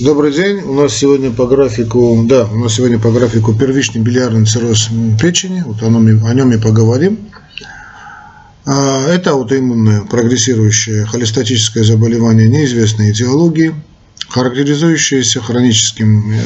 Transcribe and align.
Добрый 0.00 0.32
день. 0.32 0.60
У 0.62 0.74
нас 0.74 0.92
сегодня 0.92 1.30
по 1.30 1.46
графику, 1.46 2.20
да, 2.24 2.46
у 2.46 2.58
нас 2.58 2.74
сегодня 2.74 2.98
по 2.98 3.12
графику 3.12 3.54
первичный 3.54 4.00
biliarный 4.00 4.44
цирроз 4.44 4.88
печени. 5.22 5.62
Вот 5.64 5.84
о 5.84 5.88
нем, 5.88 6.26
о 6.26 6.34
нем 6.34 6.50
и 6.50 6.58
поговорим. 6.58 7.30
А, 8.66 9.06
это 9.06 9.30
аутоиммунное 9.30 10.00
прогрессирующее 10.00 11.06
холестатическое 11.06 11.84
заболевание 11.84 12.48
неизвестной 12.48 13.12
этиологии, 13.12 13.72
характеризующееся 14.28 15.40
хроническим 15.40 16.32
э, 16.32 16.40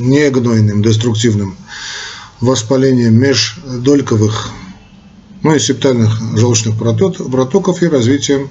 негнойным 0.00 0.82
деструктивным 0.82 1.56
воспалением 2.40 3.14
междольковых, 3.14 4.50
ну 5.44 5.54
и 5.54 5.60
септальных 5.60 6.20
желчных 6.36 6.76
протоков 6.76 7.80
и 7.80 7.86
развитием, 7.86 8.50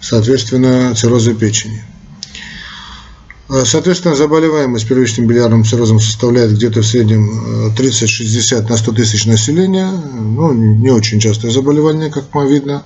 соответственно, 0.00 0.94
цирроза 0.94 1.34
печени. 1.34 1.82
Э, 3.48 3.64
соответственно, 3.64 4.14
заболеваемость 4.14 4.88
первичным 4.88 5.26
biliарным 5.26 5.64
циррозом 5.64 6.00
составляет 6.00 6.52
где-то 6.52 6.82
в 6.82 6.86
среднем 6.86 7.74
30-60 7.76 8.66
э, 8.66 8.68
на 8.68 8.76
100 8.76 8.92
тысяч 8.92 9.26
населения. 9.26 9.90
Ну, 9.90 10.52
не 10.52 10.90
очень 10.90 11.20
частое 11.20 11.50
заболевание, 11.50 12.10
как 12.10 12.24
мы 12.34 12.50
видно. 12.50 12.84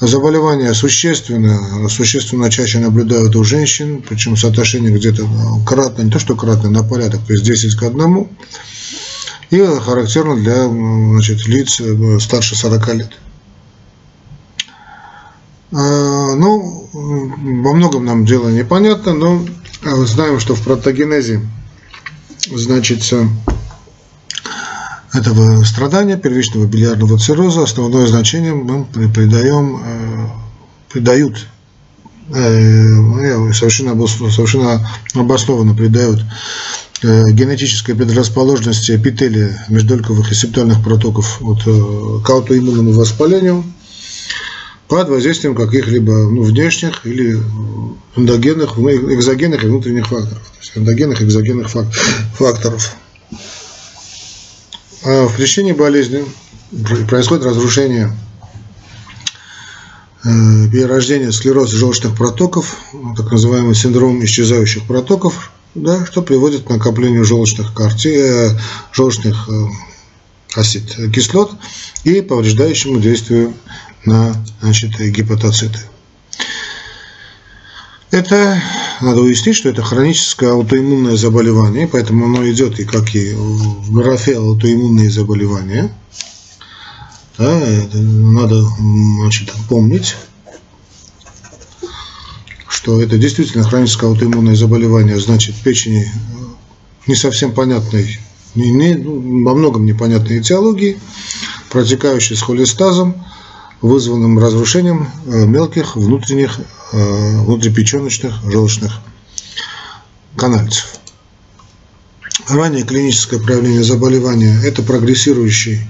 Заболевания 0.00 0.74
существенно, 0.74 1.88
существенно 1.88 2.50
чаще 2.50 2.78
наблюдают 2.80 3.36
у 3.36 3.44
женщин, 3.44 4.04
причем 4.06 4.36
соотношение 4.36 4.92
где-то 4.92 5.26
кратно, 5.64 6.02
не 6.02 6.10
то 6.10 6.18
что 6.18 6.34
кратно, 6.34 6.68
на 6.68 6.82
порядок, 6.82 7.20
то 7.24 7.32
есть 7.32 7.44
10 7.44 7.76
к 7.76 7.82
1. 7.84 8.28
И 9.50 9.64
характерно 9.80 10.36
для 10.36 10.66
значит, 10.66 11.46
лиц 11.46 11.80
э, 11.80 12.18
старше 12.18 12.56
40 12.56 12.94
лет. 12.94 13.10
А, 15.70 16.34
ну, 16.34 16.83
во 16.94 17.72
многом 17.72 18.04
нам 18.04 18.24
дело 18.24 18.48
непонятно, 18.48 19.14
но 19.14 19.44
а, 19.82 19.96
знаем, 20.06 20.38
что 20.38 20.54
в 20.54 20.62
протогенезе 20.62 21.40
значится 22.46 23.28
этого 25.12 25.64
страдания, 25.64 26.16
первичного 26.16 26.66
biliарного 26.66 27.18
цирроза, 27.18 27.64
основное 27.64 28.06
значение 28.06 28.54
мы 28.54 28.84
придаем, 28.84 29.82
э, 29.84 30.26
придают, 30.92 31.48
э, 32.30 33.52
совершенно, 33.52 34.06
совершенно 34.06 34.88
обоснованно 35.14 35.74
придают 35.74 36.24
э, 37.02 37.30
генетической 37.32 37.94
предрасположенности 37.94 38.92
эпителия 38.92 39.64
междольковых 39.68 40.30
и 40.30 40.34
септальных 40.34 40.82
протоков 40.82 41.40
от, 41.42 41.62
к 41.64 42.30
аутоиммунному 42.30 42.92
воспалению– 42.92 43.64
под 44.88 45.08
воздействием 45.08 45.54
каких-либо 45.54 46.12
ну, 46.12 46.42
внешних 46.42 47.06
или 47.06 47.38
эндогенных, 48.16 48.76
ну, 48.76 48.90
экзогенных 49.14 49.64
и 49.64 49.66
внутренних 49.66 50.06
факторов. 50.08 50.42
То 50.42 50.58
есть 50.60 50.72
эндогенных 50.76 51.22
экзогенных 51.22 51.70
факторов. 51.70 52.96
А 55.04 55.26
в 55.26 55.36
причине 55.36 55.74
болезни 55.74 56.24
происходит 57.08 57.44
разрушение 57.44 58.10
э, 60.24 60.68
перерождение 60.70 61.32
склероза 61.32 61.76
желчных 61.76 62.16
протоков, 62.16 62.76
так 63.16 63.30
называемый 63.30 63.74
синдром 63.74 64.24
исчезающих 64.24 64.86
протоков, 64.86 65.50
да, 65.74 66.06
что 66.06 66.22
приводит 66.22 66.64
к 66.64 66.70
накоплению 66.70 67.24
желчных, 67.24 67.74
карти, 67.74 68.08
э, 68.08 68.58
желчных 68.92 69.48
э, 69.48 69.52
осид, 70.54 70.94
кислот 71.12 71.52
и 72.04 72.20
повреждающему 72.20 73.00
действию 73.00 73.54
на 74.04 74.34
значит, 74.60 74.98
гепатоциты. 74.98 75.78
Это 78.10 78.62
надо 79.00 79.22
уяснить, 79.22 79.56
что 79.56 79.68
это 79.68 79.82
хроническое 79.82 80.52
аутоиммунное 80.52 81.16
заболевание, 81.16 81.88
поэтому 81.88 82.26
оно 82.26 82.48
идет 82.48 82.78
и 82.78 82.84
как 82.84 83.14
и 83.14 83.34
в 83.34 83.92
графе 83.92 84.36
аутоиммунные 84.36 85.10
заболевания. 85.10 85.92
Да, 87.36 87.60
это 87.60 87.98
надо 87.98 88.62
значит, 88.62 89.50
помнить, 89.68 90.14
что 92.68 93.02
это 93.02 93.18
действительно 93.18 93.64
хроническое 93.64 94.08
аутоиммунное 94.08 94.54
заболевание, 94.54 95.18
значит 95.18 95.56
печени 95.56 96.08
не 97.08 97.16
совсем 97.16 97.52
понятной, 97.52 98.20
не, 98.54 98.70
не, 98.70 98.94
ну, 98.94 99.44
во 99.44 99.54
многом 99.54 99.84
непонятной 99.86 100.38
этиологии, 100.38 100.98
протекающей 101.70 102.36
с 102.36 102.42
холестазом, 102.42 103.24
вызванным 103.80 104.38
разрушением 104.38 105.08
э, 105.26 105.46
мелких 105.46 105.96
внутренних, 105.96 106.58
э, 106.92 107.40
внутрипеченочных 107.40 108.42
желчных 108.50 109.00
канальцев. 110.36 110.86
Ранее 112.48 112.84
клиническое 112.84 113.40
проявление 113.40 113.84
заболевания– 113.84 114.60
это 114.64 114.82
прогрессирующий 114.82 115.80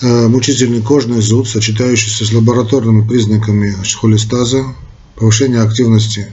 э, 0.00 0.28
мучительный 0.28 0.82
кожный 0.82 1.20
зуд, 1.20 1.48
сочетающийся 1.48 2.24
с 2.26 2.32
лабораторными 2.32 3.06
признаками 3.06 3.74
холестаза, 3.94 4.64
повышение 5.16 5.62
активности 5.62 6.32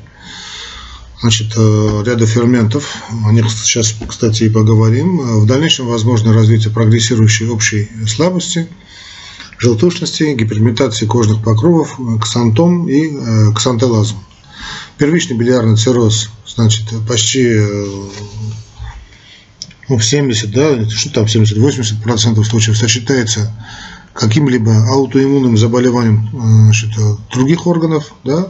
значит, 1.21 1.55
ряда 1.55 2.25
ферментов. 2.25 2.95
О 3.25 3.31
них 3.31 3.45
сейчас, 3.51 3.93
кстати, 4.07 4.45
и 4.45 4.49
поговорим. 4.49 5.39
В 5.41 5.45
дальнейшем 5.45 5.85
возможно 5.85 6.33
развитие 6.33 6.73
прогрессирующей 6.73 7.47
общей 7.47 7.89
слабости– 8.07 8.67
желтушности, 9.61 10.33
гиперметации 10.33 11.05
кожных 11.05 11.43
покровов, 11.43 11.99
ксантом 12.19 12.89
и 12.89 13.11
э, 13.11 13.53
ксантелазм. 13.53 14.17
Первичный 14.97 15.37
biliарный 15.37 15.77
цирроз, 15.77 16.31
значит, 16.47 16.85
почти 17.07 17.43
э, 17.43 17.85
ну, 19.87 19.99
70, 19.99 20.51
да, 20.51 20.89
что 20.89 21.13
там 21.13 21.27
70, 21.27 21.57
80 21.57 22.01
процентов 22.01 22.47
случаев 22.47 22.75
сочетается 22.75 23.53
каким-либо 24.13 24.87
аутоиммунным 24.87 25.55
заболеванием 25.57 26.27
э, 26.33 26.63
значит, 26.63 26.89
других 27.31 27.67
органов, 27.67 28.11
да, 28.23 28.47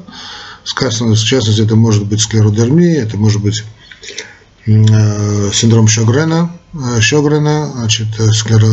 сказано, 0.63 1.16
в 1.16 1.19
частности, 1.19 1.61
это 1.61 1.75
может 1.75 2.05
быть 2.05 2.22
склеродермия, 2.22 3.03
это 3.03 3.17
может 3.17 3.41
быть 3.41 3.66
синдром 4.66 5.88
Шогрена, 5.88 6.55
Шогрена, 6.99 7.72
значит, 7.75 8.07
склеро, 8.31 8.67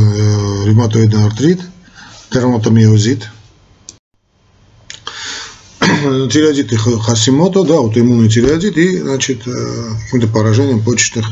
ревматоидный 0.66 1.24
артрит– 1.24 1.62
дерматомиозит, 2.30 3.28
тиреозит 5.80 6.72
и 6.72 6.76
хасимото, 6.76 7.64
да, 7.64 7.76
аутоиммунный 7.76 8.28
тиреозит 8.28 8.76
и, 8.76 8.98
значит, 8.98 9.46
э, 9.46 9.94
каким-то 10.04 10.28
поражением 10.28 10.82
почечных 10.82 11.26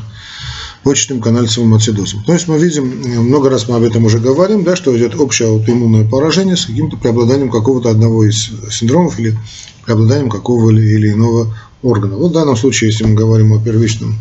почечным 0.86 1.20
канальцевым 1.20 1.74
ацидозом. 1.74 2.22
То 2.22 2.32
есть 2.32 2.46
мы 2.46 2.58
видим, 2.58 3.02
э, 3.02 3.18
много 3.18 3.50
раз 3.50 3.66
мы 3.66 3.74
об 3.74 3.82
этом 3.82 4.04
уже 4.04 4.20
говорим, 4.20 4.62
да, 4.62 4.76
что 4.76 4.96
идет 4.96 5.16
общее 5.16 5.48
аутоиммунное 5.48 6.08
поражение 6.08 6.56
с 6.56 6.66
каким-то 6.66 6.96
преобладанием 6.96 7.50
какого-то 7.50 7.90
одного 7.90 8.24
из 8.24 8.50
синдромов 8.70 9.18
или 9.18 9.36
преобладанием 9.84 10.30
какого 10.30 10.70
или 10.70 11.10
иного 11.10 11.52
органа. 11.82 12.16
Вот 12.16 12.30
в 12.30 12.34
данном 12.34 12.56
случае, 12.56 12.90
если 12.90 13.02
мы 13.02 13.14
говорим 13.14 13.52
о 13.52 13.58
первичном 13.58 14.14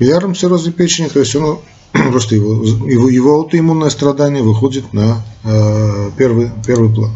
biliарном 0.00 0.34
циррозе 0.34 0.72
печени, 0.72 1.06
то 1.06 1.20
есть 1.20 1.36
оно 1.36 1.62
просто 2.10 2.34
его, 2.34 2.64
его, 2.86 3.08
его 3.08 3.34
аутоиммунное 3.34 3.90
страдание 3.90 4.42
выходит 4.42 4.92
на 4.92 5.24
э, 5.44 6.10
первый, 6.16 6.50
первый 6.66 6.94
план. 6.94 7.12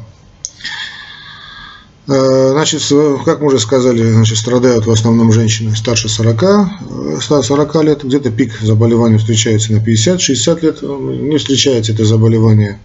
Э, 2.08 2.50
значит, 2.52 2.82
как 3.24 3.40
мы 3.40 3.46
уже 3.46 3.60
сказали, 3.60 4.10
значит, 4.10 4.38
страдают 4.38 4.86
в 4.86 4.90
основном 4.90 5.32
женщины 5.32 5.76
старше 5.76 6.08
40, 6.08 7.20
40 7.20 7.76
э, 7.76 7.82
лет, 7.84 8.04
где-то 8.04 8.30
пик 8.30 8.58
заболевания 8.60 9.18
встречается 9.18 9.72
на 9.72 9.78
50-60 9.78 10.60
лет, 10.62 10.82
не 10.82 11.38
встречается 11.38 11.92
это 11.92 12.04
заболевание 12.04 12.80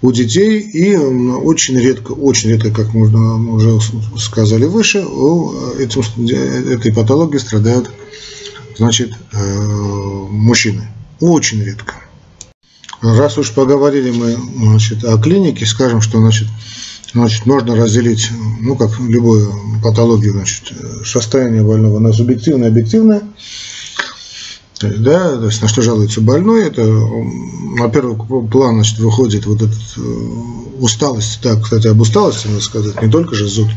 у 0.00 0.12
детей. 0.12 0.60
И 0.60 0.96
очень 0.96 1.78
редко, 1.78 2.12
очень 2.12 2.50
редко, 2.50 2.70
как 2.70 2.94
мы 2.94 3.54
уже 3.54 3.78
сказали 4.18 4.64
выше, 4.64 5.04
у 5.04 5.52
этим, 5.78 6.02
этой 6.72 6.92
патологии 6.94 7.38
страдают 7.38 7.90
значит, 8.78 9.12
э, 9.32 9.68
мужчины. 10.30 10.88
Очень 11.20 11.62
редко. 11.62 11.94
Раз 13.02 13.38
уж 13.38 13.52
поговорили 13.52 14.10
мы 14.10 14.36
значит, 14.56 15.04
о 15.04 15.18
клинике, 15.18 15.66
скажем, 15.66 16.00
что 16.00 16.18
значит, 16.18 16.48
значит, 17.12 17.46
можно 17.46 17.76
разделить, 17.76 18.30
ну, 18.60 18.76
как 18.76 18.98
любую 18.98 19.52
патологию, 19.82 20.32
значит, 20.32 20.72
состояние 21.04 21.62
больного 21.62 21.98
на 21.98 22.12
субъективное 22.12 22.68
и 22.68 22.70
объективное. 22.70 23.22
Да, 24.80 25.36
то 25.36 25.46
есть 25.46 25.60
на 25.60 25.66
что 25.66 25.82
жалуется 25.82 26.20
больной, 26.20 26.66
это 26.66 26.84
на 26.84 27.88
первый 27.88 28.16
план 28.48 28.76
значит, 28.76 28.98
выходит 28.98 29.44
вот 29.46 29.60
эта 29.60 29.74
э, 29.96 30.00
усталость. 30.78 31.40
Так, 31.42 31.64
кстати, 31.64 31.88
об 31.88 32.00
усталости 32.00 32.46
надо 32.46 32.60
сказать, 32.60 33.02
не 33.02 33.10
только 33.10 33.34
же 33.34 33.48
зуд. 33.48 33.68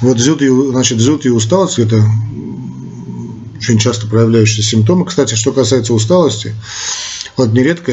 Вот 0.00 0.18
зуд 0.18 0.40
и, 0.40 0.48
значит, 0.48 0.98
зуд 0.98 1.26
и 1.26 1.30
усталость– 1.30 1.78
это 1.78 2.02
очень 3.62 3.78
часто 3.78 4.08
проявляющиеся 4.08 4.70
симптомы. 4.70 5.04
Кстати, 5.06 5.34
что 5.34 5.52
касается 5.52 5.94
усталости, 5.94 6.54
вот 7.36 7.52
нередко, 7.52 7.92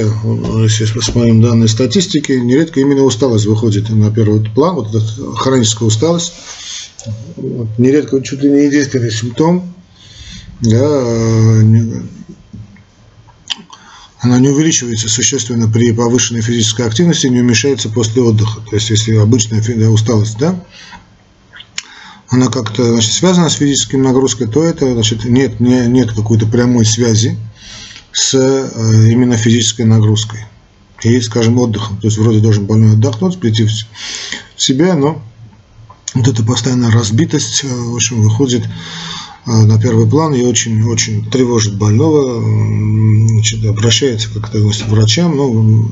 если 0.63 0.86
с 0.86 1.16
моим 1.16 1.42
данной 1.42 1.69
статистики, 1.69 2.31
нередко 2.31 2.80
именно 2.80 3.04
усталость 3.04 3.45
выходит 3.45 3.89
на 3.89 4.12
первый 4.12 4.42
план, 4.50 4.75
вот 4.75 4.89
эта 4.89 5.06
хроническая 5.36 5.88
усталость, 5.88 6.33
нередко 7.77 8.21
чуть 8.21 8.42
ли 8.42 8.50
не 8.50 8.66
единственный 8.66 9.12
симптом, 9.12 9.74
да, 10.62 10.86
она 14.21 14.39
не 14.39 14.50
увеличивается 14.50 15.07
существенно 15.07 15.69
при 15.69 15.94
повышенной 15.94 16.42
физической 16.42 16.86
активности, 16.86 17.27
не 17.27 17.39
уменьшается 17.39 17.89
после 17.89 18.21
отдыха. 18.24 18.60
То 18.69 18.75
есть, 18.75 18.89
если 18.89 19.16
обычная 19.16 19.62
усталость, 19.89 20.38
да, 20.38 20.62
она 22.29 22.47
как-то 22.47 22.83
значит, 22.91 23.13
связана 23.13 23.49
с 23.49 23.55
физической 23.55 23.95
нагрузкой, 23.95 24.47
то 24.47 24.63
это 24.63 24.91
значит, 24.93 25.25
нет, 25.25 25.59
не, 25.59 25.87
нет 25.87 26.11
какой-то 26.11 26.45
прямой 26.45 26.85
связи 26.85 27.37
с 28.11 28.33
э, 28.33 29.11
именно 29.11 29.35
физической 29.35 29.83
нагрузкой 29.83 30.45
и, 31.03 31.19
скажем, 31.21 31.57
отдыхом. 31.57 31.97
То 31.97 32.07
есть 32.07 32.17
вроде 32.17 32.39
должен 32.39 32.65
больной 32.65 32.93
отдохнуть, 32.93 33.39
прийти 33.39 33.65
в 33.65 34.61
себя, 34.61 34.95
но 34.95 35.21
вот 36.13 36.27
эта 36.27 36.43
постоянная 36.43 36.91
разбитость, 36.91 37.63
э, 37.63 37.67
в 37.67 37.95
общем, 37.95 38.21
выходит 38.21 38.63
э, 38.65 39.51
на 39.51 39.81
первый 39.81 40.07
план 40.07 40.33
и 40.35 40.43
очень-очень 40.43 41.29
тревожит 41.31 41.77
больного, 41.77 42.41
значит, 43.27 43.65
обращается 43.65 44.29
как-то 44.31 44.59
к 44.59 44.87
врачам, 44.87 45.35
но 45.35 45.89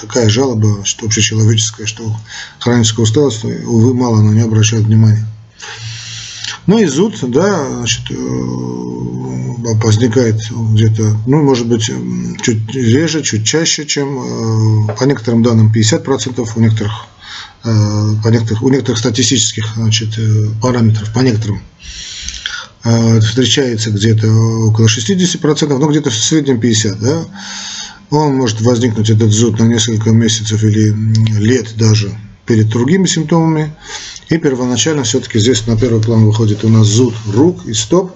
такая 0.00 0.30
жалоба, 0.30 0.84
что 0.84 1.06
общечеловеческая, 1.06 1.86
что 1.86 2.16
хроническая 2.58 3.04
усталость, 3.04 3.44
увы, 3.44 3.92
мало 3.92 4.22
на 4.22 4.30
нее 4.30 4.44
обращают 4.44 4.86
внимание. 4.86 5.26
Ну 6.66 6.78
и 6.78 6.86
зуд, 6.86 7.18
да, 7.22 7.68
значит, 7.68 8.10
э, 8.10 8.14
возникает 9.82 10.40
где-то, 10.50 11.16
ну, 11.26 11.42
может 11.42 11.66
быть, 11.66 11.90
чуть 12.42 12.74
реже, 12.74 13.22
чуть 13.22 13.46
чаще, 13.46 13.84
чем 13.84 14.86
по 14.98 15.04
некоторым 15.04 15.42
данным 15.42 15.72
50%, 15.72 16.48
у 16.56 16.60
некоторых 16.60 17.08
Э, 17.64 18.14
по 18.22 18.28
некоторых, 18.28 18.62
у 18.62 18.68
некоторых 18.70 18.98
статистических 18.98 19.74
значит, 19.76 20.18
э, 20.18 20.46
параметров, 20.60 21.12
по 21.12 21.20
некоторым 21.20 21.62
э, 22.82 23.20
встречается 23.20 23.90
где-то 23.90 24.28
около 24.28 24.86
60%, 24.86 25.78
но 25.78 25.86
где-то 25.86 26.10
в 26.10 26.14
среднем 26.14 26.58
50%. 26.58 26.96
Да? 27.00 27.24
Он 28.10 28.34
может 28.34 28.60
возникнуть, 28.60 29.10
этот 29.10 29.30
зуд, 29.30 29.60
на 29.60 29.64
несколько 29.64 30.10
месяцев 30.10 30.62
или 30.64 30.92
лет 31.38 31.76
даже 31.76 32.18
перед 32.52 32.68
другими 32.68 33.06
симптомами. 33.06 33.74
И 34.28 34.36
первоначально 34.36 35.04
все-таки 35.04 35.38
здесь 35.38 35.66
на 35.66 35.74
первый 35.74 36.02
план 36.02 36.26
выходит 36.26 36.64
у 36.64 36.68
нас 36.68 36.86
зуд 36.86 37.14
рук 37.32 37.64
и 37.64 37.72
стоп. 37.72 38.12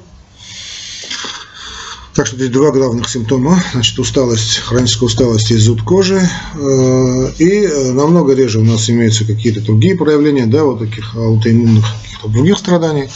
Так 2.15 2.27
что 2.27 2.37
здесь 2.37 2.51
два 2.51 2.71
главных 2.71 3.09
симптома, 3.09 3.63
значит, 3.73 3.99
усталость, 3.99 4.59
хроническая 4.59 5.07
усталость 5.07 5.51
и 5.53 5.57
зуд 5.57 5.81
кожи. 5.81 6.21
Э, 6.21 7.33
и 7.39 7.63
э, 7.63 7.93
намного 7.93 8.35
реже 8.35 8.59
у 8.59 8.65
нас 8.65 8.91
имеются 8.91 9.25
какие-то 9.25 9.63
другие 9.63 9.97
проявления, 9.97 10.45
да, 10.45 10.65
вот 10.65 10.81
таких 10.81 11.15
аутоиммунных 11.15 11.87
каких-то 12.03 12.29
других 12.29 12.59
страданий. 12.59 13.09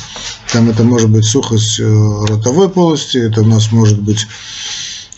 Там 0.50 0.70
это 0.70 0.84
может 0.84 1.11
быть 1.11 1.26
сухость 1.26 1.81
э, 1.81 2.25
ротовой 2.28 2.70
полости, 2.70 3.19
это 3.19 3.43
у 3.43 3.46
нас 3.46 3.73
может 3.73 4.00
быть 4.00 4.26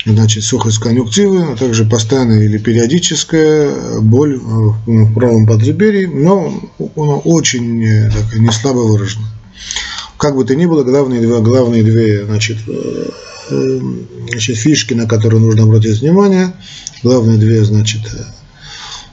значит, 0.04 0.44
сухость 0.44 0.78
конъюнктивы, 0.78 1.52
а 1.52 1.56
также 1.56 1.84
постоянная 1.84 2.42
или 2.42 2.58
периодическая 2.58 4.00
боль 4.00 4.36
в 4.38 5.14
правом 5.14 5.46
подреберье, 5.46 6.08
но 6.08 6.60
она 6.96 7.14
очень 7.16 8.10
так, 8.10 8.38
не 8.38 8.50
слабо 8.50 8.80
выражена. 8.80 9.26
Как 10.16 10.36
бы 10.36 10.44
то 10.44 10.54
ни 10.54 10.66
было, 10.66 10.84
главные 10.84 11.20
две, 11.20 11.40
главные 11.40 11.82
две 11.82 12.24
значит, 12.24 12.58
Эм, 13.50 14.08
значит, 14.30 14.56
фишки, 14.56 14.94
на 14.94 15.06
которые 15.06 15.40
нужно 15.40 15.64
обратить 15.64 16.00
внимание. 16.00 16.52
Главные 17.02 17.38
две, 17.38 17.64
значит, 17.64 18.00
э, 18.12 18.24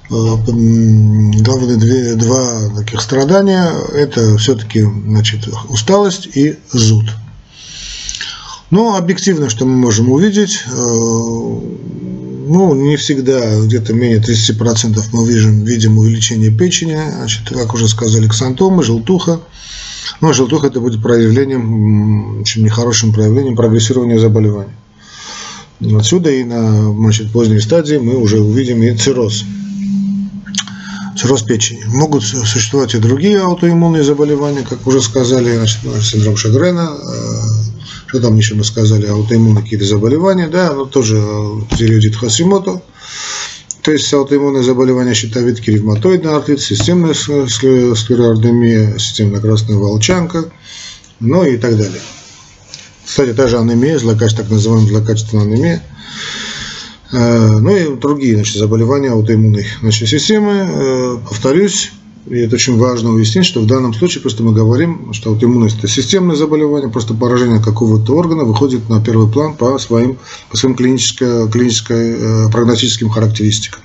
главные 0.10 1.78
две, 1.78 2.16
два 2.16 2.70
таких 2.78 3.02
страдания– 3.02 3.70
это 3.94 4.38
все-таки 4.38 4.82
значит, 4.82 5.48
усталость 5.68 6.30
и 6.36 6.58
зуд. 6.72 7.06
Но 8.72 8.96
объективно, 8.96 9.50
что 9.50 9.66
мы 9.66 9.76
можем 9.76 10.12
увидеть, 10.12 10.64
э, 10.66 10.70
ну, 10.72 12.76
не 12.76 12.98
всегда, 12.98 13.62
где-то 13.62 13.94
менее 13.94 14.20
30% 14.20 15.00
мы 15.12 15.28
видим, 15.28 15.64
видим 15.64 15.98
увеличение 15.98 16.52
печени, 16.52 17.00
значит, 17.12 17.50
как 17.50 17.74
уже 17.74 17.88
сказали, 17.88 18.28
ксантомы, 18.28 18.84
желтуха– 18.84 19.40
ну, 20.22 20.30
а 20.30 20.34
желтуха 20.34 20.68
это 20.68 20.82
будет 20.82 21.02
проявлением, 21.02 22.42
очень 22.42 22.64
нехорошим 22.64 23.14
проявлением 23.14 23.56
прогрессирования 23.56 24.20
заболевания. 24.20 24.76
Отсюда 25.98 26.30
и 26.30 26.44
на 26.44 26.94
значит, 26.94 27.32
поздней 27.32 27.62
стадии 27.62 27.96
мы 27.96 28.18
уже 28.18 28.42
увидим 28.42 28.84
и 28.84 28.94
цирроз. 28.96 29.46
Цирроз 31.18 31.44
печени. 31.44 31.84
Могут 31.88 32.24
существовать 32.24 32.96
и 32.96 32.98
другие 32.98 33.40
аутоиммунные 33.40 34.04
заболевания, 34.04 34.66
как 34.68 34.86
уже 34.88 35.02
сказали, 35.02 35.56
значит, 35.56 35.80
синдром 36.04 36.36
Шагрена, 36.36 36.98
э, 38.10 38.12
что 38.12 38.20
там 38.22 38.38
еще 38.38 38.56
мы 38.56 38.64
сказали, 38.64 39.06
аутоиммунные 39.06 39.64
какие-то 39.64 39.86
заболевания, 39.86 40.48
да, 40.48 40.74
но 40.74 40.86
тоже 40.86 41.16
тиреоидит 41.78 42.16
Хасимото. 42.16 42.82
То 43.84 43.92
есть 43.92 44.14
аутоиммунные 44.14 44.64
заболевания 44.64 45.14
щитовидки, 45.14 45.70
ревматоидный 45.70 46.34
артрит, 46.34 46.60
системная 46.60 47.14
склеродемия, 47.14 48.98
системная 48.98 49.40
красная 49.40 49.78
волчанка, 49.78 50.52
ну 51.20 51.44
и 51.44 51.58
так 51.58 51.78
далее. 51.78 52.02
Кстати, 53.06 53.34
та 53.34 53.48
же 53.48 53.58
анемия, 53.58 53.98
злокачественная, 53.98 54.44
так 54.44 54.52
называемая 54.52 54.90
злокачественная 54.90 55.46
анемия, 55.46 55.84
э, 57.12 57.48
ну 57.60 57.76
и 57.76 57.96
другие 57.96 58.36
значит, 58.36 58.58
заболевания 58.58 59.12
аутоиммунной 59.12 59.66
значит, 59.82 60.10
системы. 60.10 60.68
Э, 60.70 61.18
повторюсь, 61.28 61.92
и 62.28 62.38
это 62.38 62.56
очень 62.56 62.78
важно 62.78 63.12
уяснить, 63.12 63.46
что 63.46 63.62
в 63.62 63.66
данном 63.66 63.94
случае 63.94 64.22
просто 64.22 64.44
мы 64.44 64.52
говорим, 64.52 65.14
что 65.14 65.32
аутоиммунность– 65.32 65.78
это 65.80 65.88
системное 65.88 66.36
заболевание, 66.36 66.90
просто 66.90 67.14
поражение 67.14 67.62
какого-то 67.62 68.16
органа 68.16 68.44
выходит 68.44 68.90
на 68.90 69.04
первый 69.04 69.32
план 69.32 69.56
по 69.56 69.78
своим, 69.80 70.18
по 70.50 70.58
своим 70.58 70.76
клинической, 70.76 71.50
клинической, 71.50 72.16
э, 72.18 72.50
прогностическим 72.52 73.10
характеристикам. 73.10 73.82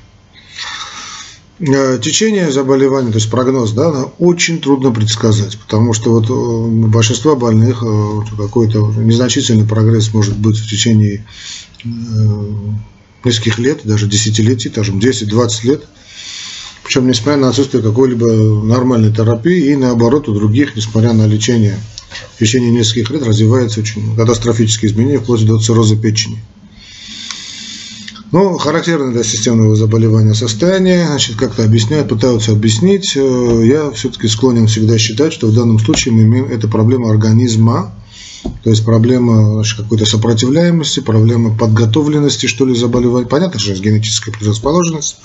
Э, 1.61 1.99
течение 2.03 2.51
заболевания, 2.51 3.13
то 3.13 3.19
есть 3.19 3.31
прогноз, 3.31 3.73
да, 3.73 4.07
очень 4.19 4.61
трудно 4.61 4.91
предсказать, 4.91 5.57
потому 5.59 5.93
что 5.93 6.11
вот 6.11 6.29
у 6.29 6.67
э, 6.67 6.87
большинства 6.89 7.37
больных 7.37 7.85
какой-то 8.37 8.93
незначительный 8.99 9.67
прогресс 9.67 10.13
может 10.13 10.37
быть 10.37 10.59
в 10.59 10.69
течение 10.69 11.25
нескольких 13.25 13.59
лет, 13.59 13.81
даже 13.85 14.07
десятилетий, 14.07 14.71
скажем, 14.71 14.99
10-20 14.99 15.67
лет– 15.67 15.85
причем, 16.85 17.09
несмотря 17.09 17.41
на 17.41 17.49
отсутствие 17.49 17.83
какой-либо 17.83 18.27
нормальной 18.27 19.13
терапии, 19.13 19.73
и 19.73 19.77
наоборот, 19.77 20.29
у 20.29 20.35
других, 20.35 20.77
несмотря 20.77 21.15
на 21.15 21.27
лечение 21.27 21.79
в 22.37 22.39
течение 22.39 22.71
нескольких 22.71 23.11
лет, 23.11 23.23
развиваются 23.27 23.81
очень 23.81 24.15
катастрофические 24.15 24.93
изменения, 24.93 25.19
вплоть 25.19 25.45
до 25.47 25.59
цирроза 25.59 25.97
печени. 25.97 26.39
Ну, 28.33 28.59
характерно 28.59 29.13
для 29.13 29.23
системного 29.23 29.77
заболевания 29.77 30.35
состояние, 30.35 31.07
значит, 31.07 31.37
как-то 31.37 31.65
объясняют, 31.65 32.09
пытаются 32.09 32.53
объяснить. 32.53 33.13
Э, 33.17 33.63
я 33.65 33.91
все-таки 33.93 34.27
склонен 34.29 34.67
всегда 34.67 34.99
считать, 34.99 35.33
что 35.33 35.47
в 35.47 35.55
данном 35.55 35.79
случае 35.79 36.15
мы 36.15 36.25
имеем 36.25 36.47
это 36.47 36.67
проблема 36.67 37.11
организма, 37.11 37.95
то 38.63 38.71
есть 38.71 38.85
проблема 38.85 39.63
какой-то 39.77 40.05
сопротивляемости, 40.05 41.01
проблема 41.01 41.57
подготовленности, 41.57 42.47
что 42.47 42.67
ли, 42.67 42.75
заболевания. 42.75 43.27
Понятно, 43.27 43.61
что 43.61 43.71
есть 43.71 43.83
генетическая 43.83 44.33
предрасположенность. 44.33 45.19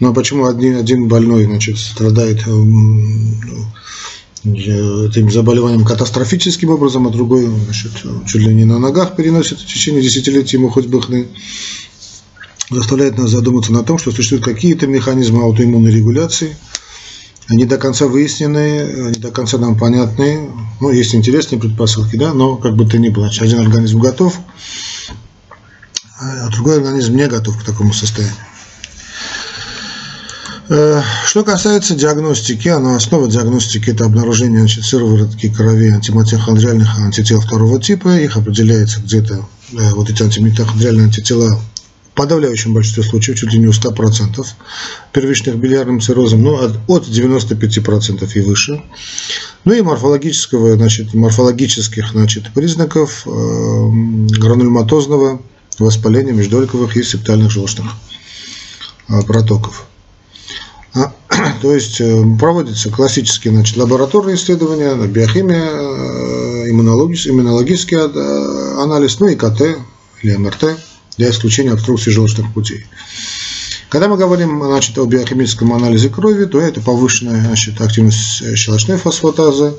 Но 0.00 0.14
почему 0.14 0.46
один, 0.46 0.76
один 0.76 1.08
больной 1.08 1.44
значит, 1.44 1.78
страдает 1.78 2.46
эм, 2.46 3.40
этим 4.44 5.30
заболеванием 5.30 5.84
катастрофическим 5.84 6.70
образом, 6.70 7.06
а 7.06 7.10
другой 7.10 7.46
значит, 7.46 7.92
чуть 8.26 8.42
ли 8.42 8.54
не 8.54 8.64
на 8.64 8.78
ногах 8.78 9.16
переносит 9.16 9.58
в 9.58 9.66
течение 9.66 10.02
десятилетий 10.02 10.56
ему 10.56 10.68
хоть 10.68 10.86
бы 10.86 11.02
хны, 11.02 11.26
заставляет 12.70 13.18
нас 13.18 13.30
задуматься 13.30 13.72
на 13.72 13.82
том, 13.82 13.98
что 13.98 14.12
существуют 14.12 14.44
какие-то 14.44 14.86
механизмы 14.86 15.42
аутоиммунной 15.42 15.90
регуляции, 15.90 16.56
они 17.48 17.64
до 17.64 17.78
конца 17.78 18.06
выяснены, 18.06 19.06
они 19.06 19.18
до 19.18 19.30
конца 19.30 19.58
нам 19.58 19.76
понятны, 19.76 20.50
ну, 20.80 20.90
есть 20.90 21.14
интересные 21.14 21.58
предпосылки, 21.58 22.16
да, 22.16 22.34
но 22.34 22.56
как 22.56 22.76
бы 22.76 22.86
то 22.86 22.98
ни 22.98 23.08
было, 23.08 23.30
один 23.40 23.60
организм 23.60 23.98
готов, 24.00 24.38
а 26.20 26.48
другой 26.50 26.76
организм 26.76 27.16
не 27.16 27.26
готов 27.26 27.58
к 27.58 27.64
такому 27.64 27.92
состоянию. 27.92 28.36
Э, 30.70 31.00
что 31.26 31.44
касается 31.44 31.94
диагностики, 31.94 32.68
она 32.68 32.96
основа 32.96 33.28
диагностики– 33.28 33.90
это 33.90 34.04
обнаружение 34.04 34.60
значит, 34.60 34.84
сыворотки 34.84 35.48
крови 35.48 35.90
антимитохондриальных 35.90 36.98
антител 36.98 37.40
второго 37.40 37.80
типа. 37.80 38.18
Их 38.18 38.36
определяется 38.36 39.00
где-то, 39.00 39.46
да, 39.72 39.94
вот 39.94 40.10
эти 40.10 40.22
антимитохондриальные 40.22 41.06
антитела 41.06 41.56
в 41.56 42.14
подавляющем 42.14 42.74
большинстве 42.74 43.02
случаев, 43.02 43.38
чуть 43.38 43.52
ли 43.52 43.60
не 43.60 43.68
у 43.68 43.70
100% 43.70 44.46
первичных 45.12 45.56
biliарным 45.56 46.02
циррозом, 46.02 46.42
но 46.42 46.62
от, 46.62 46.72
от 46.86 47.08
95% 47.08 48.30
и 48.34 48.40
выше. 48.40 48.82
Ну 49.64 49.72
и 49.72 49.80
морфологического, 49.80 50.74
значит, 50.74 51.14
морфологических 51.14 52.10
значит, 52.10 52.52
признаков 52.52 53.22
э, 53.24 53.30
гранульматозного 53.30 55.40
воспаления 55.78 56.32
междольковых 56.32 56.94
и 56.96 57.02
септальных 57.02 57.50
желчных 57.50 57.86
э, 59.08 59.22
протоков. 59.22 59.88
То 61.62 61.74
есть 61.74 62.00
э, 62.00 62.24
проводятся 62.38 62.90
классические 62.90 63.52
значит, 63.54 63.76
лабораторные 63.76 64.36
исследования, 64.36 64.94
биохимия, 65.06 65.64
э, 65.64 66.70
иммунологический 66.70 67.96
э, 67.96 68.82
анализ, 68.82 69.20
ну 69.20 69.28
и 69.28 69.36
КТ 69.36 69.78
или 70.22 70.36
МРТ 70.36 70.78
для 71.16 71.30
исключения 71.30 71.72
обструкции 71.72 72.10
желчных 72.10 72.52
путей. 72.52 72.86
Когда 73.88 74.08
мы 74.08 74.18
говорим 74.18 74.62
значит, 74.62 74.98
о 74.98 75.06
биохимическом 75.06 75.72
анализе 75.72 76.10
крови, 76.10 76.44
то 76.44 76.60
это 76.60 76.80
повышенная 76.82 77.42
значит, 77.42 77.80
активность 77.80 78.56
щелочной 78.56 78.98
фосфатазы, 78.98 79.74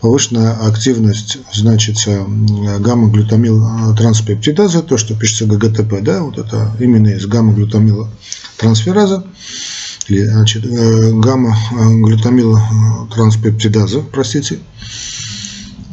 повышенная 0.00 0.54
активность 0.66 1.36
значит, 1.52 1.98
гамма-глютамил 2.06 3.94
транспептидазы, 3.94 4.80
то, 4.82 4.96
что 4.96 5.14
пишется 5.14 5.44
ГГТП, 5.44 6.00
да, 6.00 6.22
вот 6.22 6.38
это 6.38 6.74
именно 6.80 7.08
из 7.08 7.26
гамма-глютамила 7.26 8.08
трансфераза, 8.56 9.26
значит, 10.08 10.64
э, 10.64 11.12
гамма-глютамил 11.12 12.58
транспептидаза, 13.14 14.00
простите. 14.00 14.58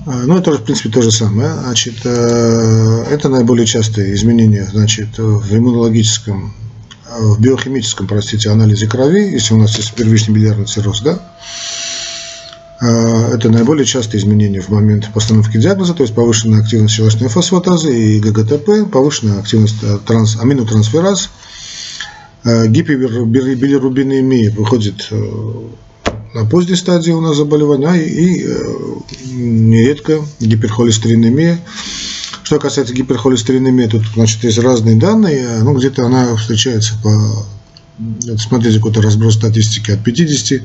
Ну, 0.06 0.38
это, 0.38 0.52
в 0.52 0.64
принципе, 0.64 0.90
то 0.90 1.02
же 1.02 1.12
самое. 1.12 1.54
Значит, 1.54 1.96
э, 2.04 3.06
это 3.10 3.30
наиболее 3.30 3.66
частые 3.66 4.14
изменения 4.16 4.66
значит, 4.66 5.18
в 5.18 5.56
иммунологическом 5.56 6.54
в 7.20 7.40
биохимическом, 7.40 8.08
простите, 8.08 8.50
анализе 8.50 8.88
крови, 8.88 9.22
если 9.34 9.54
у 9.54 9.58
нас 9.58 9.78
есть 9.78 9.94
первичный 9.94 10.34
билиарный 10.34 10.66
цирроз, 10.66 11.02
да, 11.02 11.20
это 12.82 13.50
наиболее 13.50 13.86
частые 13.86 14.20
изменения 14.20 14.62
в 14.62 14.70
момент 14.70 15.10
постановки 15.14 15.58
диагноза, 15.58 15.94
то 15.94 16.04
есть 16.04 16.16
повышенная 16.16 16.62
активность 16.62 16.96
щелочной 16.96 17.30
фосфатазы 17.30 17.96
и 17.96 18.20
ГГТП, 18.20 18.92
повышенная 18.92 19.40
активность 19.40 19.78
э, 19.84 20.00
транс, 20.06 20.38
аминотрансфераз, 20.42 21.30
а, 21.30 21.53
гипербилирубинемия 22.46 24.52
выходит 24.52 25.08
э, 25.12 25.16
на 26.34 26.46
поздней 26.46 26.76
стадии 26.76 27.12
у 27.12 27.22
нас 27.22 27.38
заболевания, 27.38 27.96
и, 27.96 28.10
и 28.10 28.46
э, 28.46 28.58
нередко 29.32 30.20
гиперхолестеринемия, 30.40 31.60
что 32.44 32.60
касается 32.60 32.94
гиперхолестеринемии, 32.94 33.88
тут 33.88 34.04
значит, 34.14 34.44
есть 34.44 34.60
разные 34.60 34.98
данные. 34.98 35.64
Ну, 35.64 35.74
где-то 35.78 36.06
она 36.06 36.36
встречается 36.36 36.96
по 37.02 37.46
смотрите 38.38 38.78
какой-то 38.78 39.02
разброс 39.02 39.36
статистики 39.36 39.92
от 39.92 40.04
50 40.04 40.62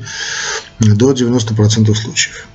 до 0.79 1.11
90% 1.11 1.95
случаев. 1.95 2.47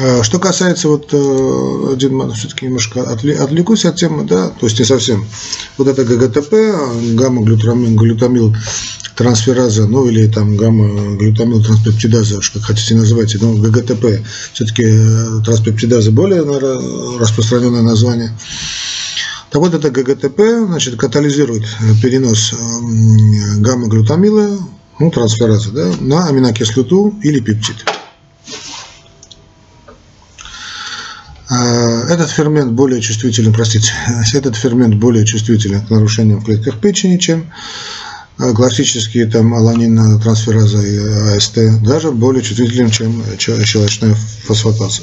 А 0.00 0.22
что 0.22 0.38
касается 0.38 0.88
вот 0.88 1.08
э, 1.12 1.92
один 1.92 2.32
все-таки 2.32 2.66
немножко 2.66 3.02
отвлекусь 3.02 3.84
от 3.84 3.96
темы, 3.96 4.24
да, 4.24 4.48
то 4.48 4.66
есть 4.66 4.78
не 4.78 4.84
совсем. 4.84 5.26
Вот 5.76 5.88
это 5.88 6.04
ГГТП, 6.04 6.54
гамма-глютамил, 7.14 7.96
глютамил 7.96 8.54
трансфераза, 9.16 9.88
ну 9.88 10.06
или 10.06 10.28
там 10.28 10.56
гамма-глютамил 10.56 11.64
транспептидаза, 11.64 12.40
как 12.52 12.62
хотите 12.62 12.94
называйте, 12.94 13.38
но 13.40 13.54
ГГТП, 13.54 14.24
все-таки 14.52 14.84
э, 14.84 15.40
транспептидаза 15.44 16.12
более 16.12 16.44
наверное, 16.44 17.18
распространенное 17.18 17.82
название. 17.82 18.32
Так 19.50 19.60
вот, 19.60 19.74
это 19.74 19.90
ГГТП 19.90 20.40
значит, 20.66 20.96
катализирует 20.96 21.64
э, 21.64 21.94
перенос 22.00 22.54
гамма-глютамила, 23.58 24.58
ну, 25.00 25.10
трансфераза, 25.10 25.72
да, 25.72 25.92
на 26.00 26.28
аминокислоту 26.28 27.18
или 27.24 27.40
пептид. 27.40 27.84
А, 27.86 27.92
этот 31.50 32.30
фермент 32.30 32.72
более 32.72 33.00
чувствителен, 33.00 33.52
простите, 33.52 33.92
этот 34.34 34.56
фермент 34.56 34.96
более 34.96 35.24
чувствителен 35.24 35.84
к 35.84 35.90
нарушениям 35.90 36.40
в 36.40 36.44
клетках 36.44 36.78
печени, 36.80 37.16
чем 37.16 37.50
а, 38.38 38.52
классические 38.52 39.26
там 39.26 39.52
аланин, 39.52 40.20
трансфераза 40.20 40.80
и 40.80 41.36
АСТ, 41.36 41.82
даже 41.82 42.12
более 42.12 42.42
чувствителен, 42.42 42.90
чем 42.90 43.24
щелочная 43.38 44.14
фосфатаза. 44.44 45.02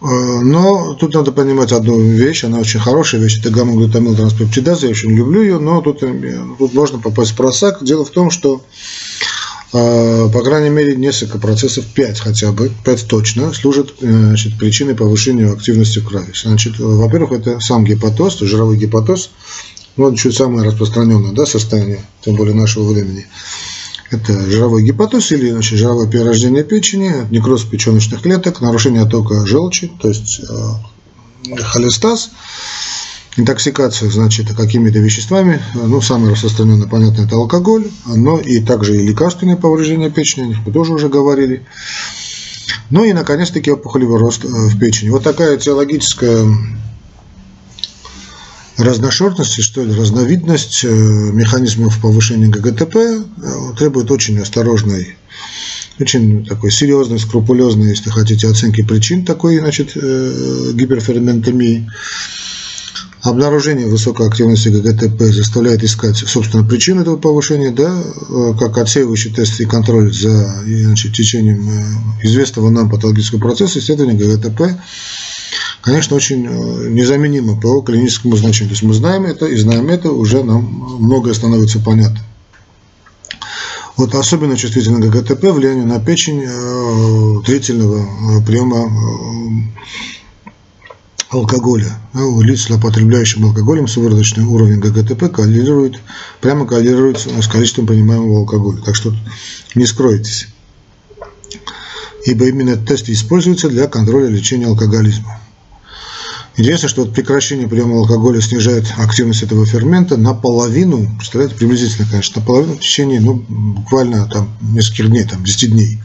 А, 0.00 0.06
но 0.06 0.94
тут 0.94 1.14
надо 1.14 1.30
понимать 1.32 1.70
одну 1.70 2.00
вещь, 2.00 2.44
она 2.44 2.58
очень 2.58 2.80
хорошая 2.80 3.20
вещь, 3.20 3.38
это 3.38 3.50
гамма-глутамил 3.50 4.16
транспептидаза, 4.16 4.86
я 4.86 4.90
очень 4.90 5.10
люблю 5.10 5.42
ее, 5.42 5.58
но 5.58 5.80
тут, 5.80 6.02
э, 6.02 6.40
тут 6.58 6.74
можно 6.74 6.98
попасть 6.98 7.32
в 7.32 7.36
просак. 7.36 7.84
Дело 7.84 8.04
в 8.04 8.10
том, 8.10 8.30
что 8.30 8.64
по 9.70 10.42
крайней 10.42 10.70
мере, 10.70 10.96
несколько 10.96 11.38
процессов, 11.38 11.84
5 11.86 12.20
хотя 12.20 12.52
бы, 12.52 12.70
5 12.84 13.06
точно, 13.06 13.52
служат 13.52 13.94
э, 14.00 14.06
значит, 14.06 14.56
причиной 14.58 14.94
повышения 14.94 15.50
активности 15.50 15.98
в 15.98 16.08
крови. 16.08 16.32
Значит, 16.34 16.78
во-первых, 16.78 17.32
это 17.32 17.60
сам 17.60 17.84
гепатоз, 17.84 18.38
жировой 18.38 18.78
гепатоз, 18.78 19.30
ну, 19.96 20.14
чуть 20.16 20.36
самое 20.36 20.66
распространенное 20.66 21.32
да, 21.32 21.44
состояние, 21.44 22.00
тем 22.22 22.36
более 22.36 22.54
нашего 22.54 22.90
времени. 22.90 23.26
Это 24.10 24.40
жировой 24.48 24.84
гепатоз 24.84 25.32
или 25.32 25.50
значит, 25.50 25.78
жировое 25.78 26.08
перерождение 26.08 26.64
печени, 26.64 27.26
некроз 27.30 27.64
печеночных 27.64 28.22
клеток, 28.22 28.62
нарушение 28.62 29.02
оттока 29.02 29.44
желчи, 29.44 29.92
то 30.00 30.08
есть 30.08 30.40
э, 30.48 31.54
холестаз, 31.62 32.30
интоксикация, 33.38 34.10
значит, 34.10 34.54
какими-то 34.54 34.98
веществами, 34.98 35.60
ну, 35.74 36.00
самое 36.00 36.32
распространенное, 36.32 36.88
понятно, 36.88 37.22
это 37.22 37.36
алкоголь, 37.36 37.88
но 38.06 38.38
и 38.38 38.60
также 38.60 38.96
и 38.96 39.06
лекарственные 39.06 39.56
повреждения 39.56 40.10
печени, 40.10 40.44
о 40.44 40.46
них 40.48 40.58
мы 40.66 40.72
тоже 40.72 40.92
уже 40.92 41.08
говорили. 41.08 41.64
Ну 42.90 43.04
и, 43.04 43.12
наконец-таки, 43.12 43.70
опухолевый 43.70 44.18
рост 44.18 44.44
э, 44.44 44.48
в 44.48 44.78
печени. 44.78 45.10
Вот 45.10 45.22
такая 45.22 45.58
теологическая 45.58 46.46
разношерстность, 48.78 49.62
что 49.62 49.84
ли, 49.84 49.94
разновидность 49.94 50.84
э, 50.84 50.88
механизмов 50.88 52.00
повышения 52.00 52.48
ГГТП 52.48 52.96
э, 52.96 53.22
требует 53.76 54.10
очень 54.10 54.38
осторожной, 54.38 55.16
очень 56.00 56.46
такой 56.46 56.70
серьезной, 56.70 57.18
скрупулезной, 57.18 57.90
если 57.90 58.08
хотите, 58.08 58.48
оценки 58.48 58.82
причин 58.82 59.24
такой, 59.24 59.58
значит, 59.58 59.94
гиперферментемии. 59.94 61.90
Обнаружение 63.28 63.86
высокой 63.86 64.26
активности 64.26 64.70
ГГТП 64.70 65.20
заставляет 65.24 65.84
искать, 65.84 66.16
собственно, 66.16 66.64
причину 66.64 67.02
этого 67.02 67.18
повышения, 67.18 67.70
да, 67.70 67.94
э, 68.02 68.54
как 68.58 68.78
отсеивающий 68.78 69.30
тест 69.30 69.60
и 69.60 69.66
контроль 69.66 70.14
за 70.14 70.62
значит, 70.64 71.12
течением 71.12 71.68
э, 71.68 72.26
известного 72.26 72.70
нам 72.70 72.88
патологического 72.88 73.38
процесса, 73.38 73.80
исследование 73.80 74.16
ГГТП, 74.16 74.80
конечно, 75.82 76.16
очень 76.16 76.46
э, 76.46 76.88
незаменимо 76.88 77.60
по 77.60 77.82
клиническому 77.82 78.34
значению. 78.34 78.70
То 78.70 78.72
есть 78.72 78.82
мы 78.84 78.94
знаем 78.94 79.26
это 79.26 79.44
и 79.44 79.56
знаем 79.56 79.90
это, 79.90 80.10
уже 80.10 80.42
нам 80.42 80.64
многое 80.98 81.34
становится 81.34 81.80
понятно. 81.80 82.20
Вот 83.98 84.14
особенно 84.14 84.56
чувствительно 84.56 85.00
ГГТП 85.00 85.52
влияние 85.52 85.84
на 85.84 86.00
печень 86.00 87.42
длительного 87.44 88.40
приема 88.42 88.90
алкоголя. 91.30 91.98
У 92.14 92.40
лиц 92.40 92.62
с 92.62 92.70
употребляющим 92.70 93.44
алкоголем 93.44 93.86
сывороточный 93.86 94.44
уровень 94.44 94.80
ГГТП 94.80 95.30
коррелирует, 95.30 96.00
прямо 96.40 96.66
коррелирует 96.66 97.18
с 97.18 97.46
количеством 97.48 97.86
принимаемого 97.86 98.40
алкоголя. 98.40 98.78
Так 98.82 98.96
что 98.96 99.14
не 99.74 99.86
скройтесь. 99.86 100.48
Ибо 102.24 102.46
именно 102.46 102.70
этот 102.70 102.88
тест 102.88 103.08
используется 103.08 103.68
для 103.68 103.86
контроля 103.86 104.28
лечения 104.28 104.66
алкоголизма. 104.66 105.40
Интересно, 106.56 106.88
что 106.88 107.04
вот 107.04 107.14
прекращение 107.14 107.68
приема 107.68 107.98
алкоголя 107.98 108.40
снижает 108.40 108.92
активность 108.96 109.44
этого 109.44 109.64
фермента 109.64 110.16
наполовину, 110.16 111.08
представляете, 111.16 111.54
приблизительно, 111.54 112.08
конечно, 112.10 112.40
наполовину 112.40 112.74
в 112.74 112.80
течение, 112.80 113.20
ну, 113.20 113.44
буквально 113.48 114.26
там 114.26 114.48
нескольких 114.60 115.08
дней, 115.08 115.22
там, 115.22 115.44
10 115.44 115.70
дней. 115.70 116.00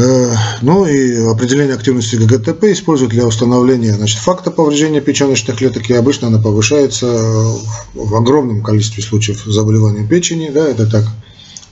Э, 0.00 0.34
ну 0.62 0.86
и 0.86 1.16
определение 1.26 1.74
активности 1.74 2.16
ГГТП 2.16 2.64
используют 2.64 3.12
для 3.12 3.26
установления 3.26 3.92
значит, 3.94 4.18
факта 4.18 4.50
повреждения 4.50 5.00
печеночных 5.00 5.58
клеток, 5.58 5.90
и 5.90 5.94
обычно 5.94 6.28
она 6.28 6.38
повышается 6.38 7.06
в 7.94 8.14
огромном 8.14 8.62
количестве 8.62 9.02
случаев 9.02 9.42
заболевания 9.44 10.06
печени. 10.06 10.50
Да, 10.50 10.66
это 10.66 10.86
так, 10.86 11.04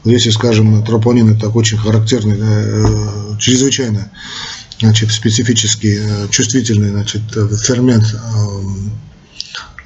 если, 0.05 0.31
скажем, 0.31 0.85
тропонин 0.85 1.35
это 1.35 1.49
очень 1.49 1.79
характерный, 1.79 2.37
да, 2.37 2.47
э, 2.47 3.39
чрезвычайно 3.39 4.11
значит, 4.79 5.11
специфический, 5.11 5.99
э, 5.99 6.29
чувствительный 6.31 6.91
значит, 6.91 7.23
фермент 7.65 8.05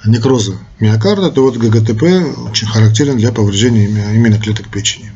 некроза 0.04 0.54
миокарда, 0.80 1.30
то 1.30 1.42
вот 1.42 1.58
ГГТП 1.58 2.02
очень 2.50 2.66
характерен 2.66 3.18
для 3.18 3.30
повреждения 3.30 4.12
именно 4.14 4.38
клеток 4.38 4.68
печени. 4.68 5.12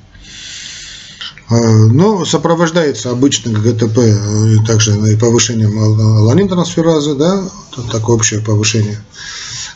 А, 1.49 1.55
но 1.55 2.25
сопровождается 2.25 3.11
обычно 3.11 3.53
ГГТП 3.53 3.99
э, 3.99 4.57
также 4.67 4.93
и 5.13 5.17
повышением 5.17 5.79
аланин-трансферазы, 5.79 7.15
да, 7.15 7.49
такое 7.93 8.17
общее 8.17 8.41
повышение. 8.41 8.99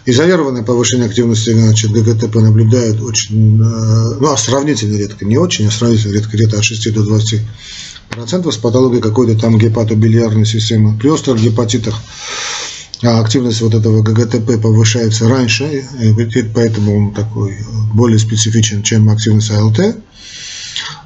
Изолированное 0.05 0.65
повышение 0.65 1.07
активности 1.07 1.51
значит, 1.51 1.93
ГГТП 1.93 2.37
наблюдают 2.37 3.01
очень, 3.01 3.61
э, 3.63 4.17
ну, 4.19 4.33
а 4.33 4.37
сравнительно 4.37 4.97
редко, 4.97 5.25
не 5.25 5.39
очень, 5.39 5.69
а 5.69 5.71
сравнительно 5.71 6.15
редко, 6.15 6.37
где-то 6.37 6.59
от 6.59 6.65
6 6.65 6.93
до 6.93 7.05
20 7.05 7.41
процентов 8.09 8.55
с 8.55 8.57
патологией 8.57 9.01
какой-то 9.01 9.39
там 9.39 9.57
гепатобилиарной 9.57 10.47
системы. 10.47 10.99
При 10.99 11.09
острых 11.09 11.41
гепатитах 11.41 11.95
а 13.03 13.21
активность 13.21 13.63
вот 13.63 13.75
этого 13.75 14.03
ГГТП 14.03 14.61
повышается 14.61 15.27
раньше, 15.27 15.85
поэтому 16.55 16.99
он 16.99 17.15
такой 17.15 17.57
более 17.95 18.19
специфичен, 18.19 18.83
чем 18.83 19.09
активность 19.09 19.51
АЛТ. 19.51 19.97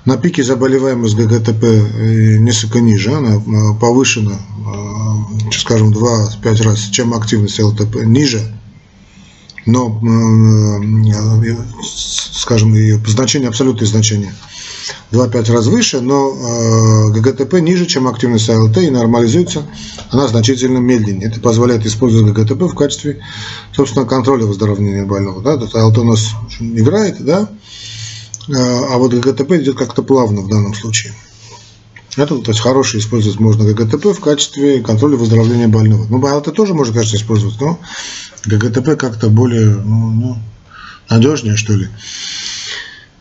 На 0.05 0.17
пике 0.17 0.43
заболеваемость 0.43 1.17
ГГТП 1.17 1.65
э, 1.65 2.37
несколько 2.39 2.81
ниже, 2.81 3.15
она 3.15 3.37
э, 3.37 3.41
повышена, 3.81 4.33
э, 4.37 5.51
скажем, 5.53 5.93
2-5 5.93 6.63
раз, 6.63 6.81
чем 6.91 7.15
активность 7.15 7.59
ЛТП 7.59 7.97
ниже, 8.05 8.41
но, 9.67 9.99
скажем, 12.35 12.75
ее 12.75 13.01
значение, 13.07 13.49
абсолютное 13.49 13.87
значение 13.87 14.35
2-5 15.11 15.53
раз 15.53 15.67
выше, 15.69 16.03
но 16.03 17.11
ГГТП 17.11 17.55
ниже, 17.61 17.87
чем 17.87 18.07
активность 18.07 18.51
АЛТ 18.51 18.77
и 18.79 18.91
нормализуется 18.91 19.65
она 20.11 20.29
значительно 20.29 20.79
медленнее. 20.79 21.29
Это 21.29 21.41
позволяет 21.41 21.87
использовать 21.87 22.33
ГГТП 22.33 22.63
в 22.63 22.75
качестве, 22.75 23.21
собственно, 23.75 24.07
контроля 24.07 24.45
выздоровления 24.45 25.05
больного. 25.05 25.43
Да? 25.43 25.53
АЛТ 25.55 25.99
у 25.99 26.05
нас 26.05 26.31
играет, 26.61 27.25
да, 27.25 27.49
а, 28.49 28.95
а 28.95 28.99
вот 28.99 29.13
ГГТП 29.13 29.53
идет 29.53 29.77
как-то 29.77 30.03
плавно 30.03 30.43
в 30.43 30.49
данном 30.49 30.75
случае. 30.75 31.13
Это 32.17 32.39
то 32.39 32.51
есть 32.53 32.61
хороший 32.61 33.01
использовать 33.01 33.41
можно 33.41 33.65
ГГТП 33.65 34.17
в 34.17 34.21
качестве 34.21 34.81
контроля 34.81 35.17
выздоровления 35.17 35.69
больного. 35.69 36.07
Ну, 36.09 36.19
АЛТ 36.19 36.55
тоже 36.55 36.75
можно, 36.75 36.95
конечно, 36.95 37.17
использовать, 37.17 37.61
но 37.61 37.79
ГГТП 38.45 38.97
как-то 38.97 39.29
более 39.29 39.67
ну, 39.67 40.11
ну, 40.11 40.39
надежнее, 41.09 41.57
что 41.57 41.75
ли. 41.75 41.89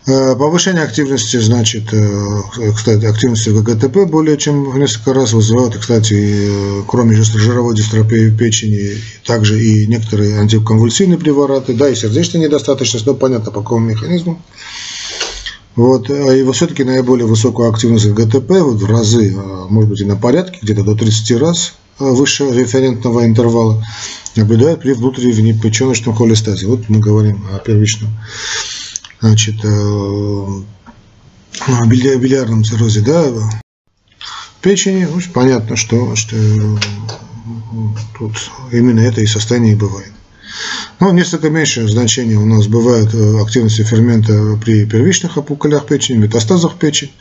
Э, 0.05 0.35
повышение 0.35 0.83
активности, 0.83 1.37
значит, 1.37 1.93
э, 1.93 2.41
кстати, 2.75 3.05
активности 3.05 3.49
ГГТП 3.49 4.05
более 4.05 4.37
чем 4.37 4.69
в 4.69 4.77
несколько 4.77 5.13
раз 5.13 5.31
вызывают, 5.31 5.77
кстати, 5.77 6.51
кроме 6.87 7.15
жировой 7.15 7.73
дистропии 7.73 8.29
печени, 8.29 8.97
также 9.25 9.63
и 9.63 9.87
некоторые 9.87 10.39
антиконвульсивные 10.39 11.17
препараты, 11.17 11.73
да, 11.73 11.87
и 11.87 11.95
сердечная 11.95 12.41
недостаточность, 12.41 13.05
но 13.05 13.13
понятно 13.13 13.51
по 13.51 13.61
какому 13.61 13.87
механизму. 13.87 14.41
Вот, 15.75 16.09
а 16.09 16.33
и 16.33 16.51
все-таки 16.51 16.83
наиболее 16.83 17.25
высокую 17.25 17.69
активность 17.69 18.07
ГТП 18.07 18.51
вот 18.61 18.81
в 18.81 18.85
разы, 18.85 19.35
а, 19.35 19.67
может 19.69 19.89
быть 19.89 20.01
и 20.01 20.05
на 20.05 20.15
порядке, 20.15 20.59
где-то 20.61 20.83
до 20.83 20.95
30 20.95 21.39
раз 21.39 21.73
а, 21.97 22.03
выше 22.05 22.49
референтного 22.51 23.25
интервала, 23.25 23.83
наблюдают 24.35 24.81
при 24.81 24.93
внутреннем 24.93 25.59
печеночном 25.59 26.15
холестазе. 26.15 26.67
Вот 26.67 26.89
мы 26.89 26.99
говорим 26.99 27.43
о 27.51 27.57
первичном 27.57 28.09
значит, 29.19 29.55
э, 29.63 30.47
билиарном 31.87 32.63
циррозе 32.63 33.01
да, 33.01 33.25
печени. 34.61 35.05
Ну, 35.05 35.19
понятно, 35.33 35.75
что, 35.75 36.15
что 36.15 36.35
тут 38.19 38.51
именно 38.71 38.99
это 38.99 39.21
и 39.21 39.25
состояние 39.25 39.73
и 39.73 39.77
бывает. 39.77 40.12
Но 40.99 41.07
ну, 41.07 41.13
несколько 41.13 41.49
меньше 41.49 41.87
значения 41.87 42.37
у 42.37 42.45
нас 42.45 42.67
бывает 42.67 43.13
э, 43.13 43.41
активности 43.41 43.83
фермента 43.83 44.57
при 44.63 44.85
первичных 44.85 45.37
опухолях 45.37 45.85
печени, 45.85 46.17
метастазах 46.17 46.77
печени. 46.77 47.11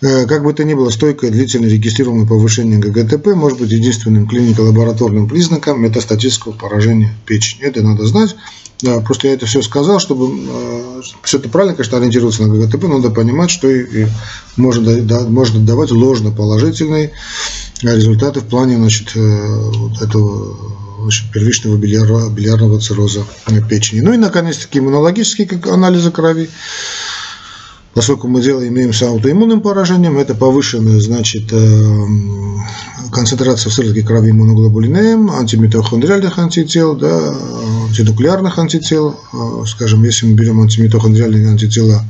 Э, 0.00 0.26
как 0.26 0.42
бы 0.42 0.52
то 0.52 0.64
ни 0.64 0.74
было, 0.74 0.90
стойкое 0.90 1.30
длительно 1.30 1.66
регистрируемое 1.66 2.26
повышение 2.26 2.78
ГГТП 2.78 3.28
может 3.28 3.58
быть 3.58 3.70
единственным 3.70 4.26
клинико-лабораторным 4.26 5.28
признаком 5.28 5.80
метастатического 5.82 6.52
поражения 6.52 7.14
печени. 7.26 7.62
Это 7.62 7.82
надо 7.82 8.06
знать. 8.06 8.34
Да, 8.80 8.98
просто 8.98 9.28
я 9.28 9.34
это 9.34 9.46
все 9.46 9.62
сказал, 9.62 10.00
чтобы 10.00 10.30
э, 10.34 11.02
все 11.22 11.38
это 11.38 11.48
правильно, 11.48 11.76
конечно, 11.76 11.98
ориентироваться 11.98 12.42
на 12.42 12.52
ГГТП, 12.52 12.82
но 12.84 12.98
надо 12.98 13.10
понимать, 13.10 13.50
что 13.50 13.70
и, 13.70 14.02
и 14.02 14.06
может, 14.56 15.06
да, 15.06 15.20
может 15.20 15.64
давать 15.64 15.92
ложно 15.92 16.32
положительные 16.32 17.12
результаты 17.80 18.40
в 18.40 18.46
плане 18.46 18.76
значит, 18.76 19.12
вот 19.14 20.02
этого 20.02 20.56
первичного 21.32 21.76
билиарного, 21.76 22.30
билиарного 22.30 22.80
цирроза 22.80 23.24
печени. 23.68 24.00
Ну 24.00 24.12
и, 24.12 24.16
наконец-таки, 24.16 24.78
иммунологические 24.78 25.60
анализы 25.72 26.10
крови. 26.10 26.48
Поскольку 27.94 28.26
мы 28.26 28.40
дело 28.40 28.66
имеем 28.66 28.94
с 28.94 29.02
аутоиммунным 29.02 29.60
поражением, 29.60 30.18
это 30.18 30.34
повышенная 30.34 30.98
значит, 30.98 31.52
э, 31.52 32.06
концентрация 33.12 33.70
в 33.70 33.74
сыворотке 33.74 34.02
крови 34.02 34.30
иммуноглобулин 34.30 34.96
М, 34.96 35.30
антимитохондриальных 35.30 36.38
антител, 36.38 36.96
да, 36.96 37.34
антинуклеарных 37.88 38.58
антител. 38.58 39.20
Э, 39.34 39.64
скажем, 39.66 40.04
если 40.04 40.26
мы 40.26 40.32
берем 40.32 40.60
антимитохондриальные 40.62 41.50
антитела 41.50 42.02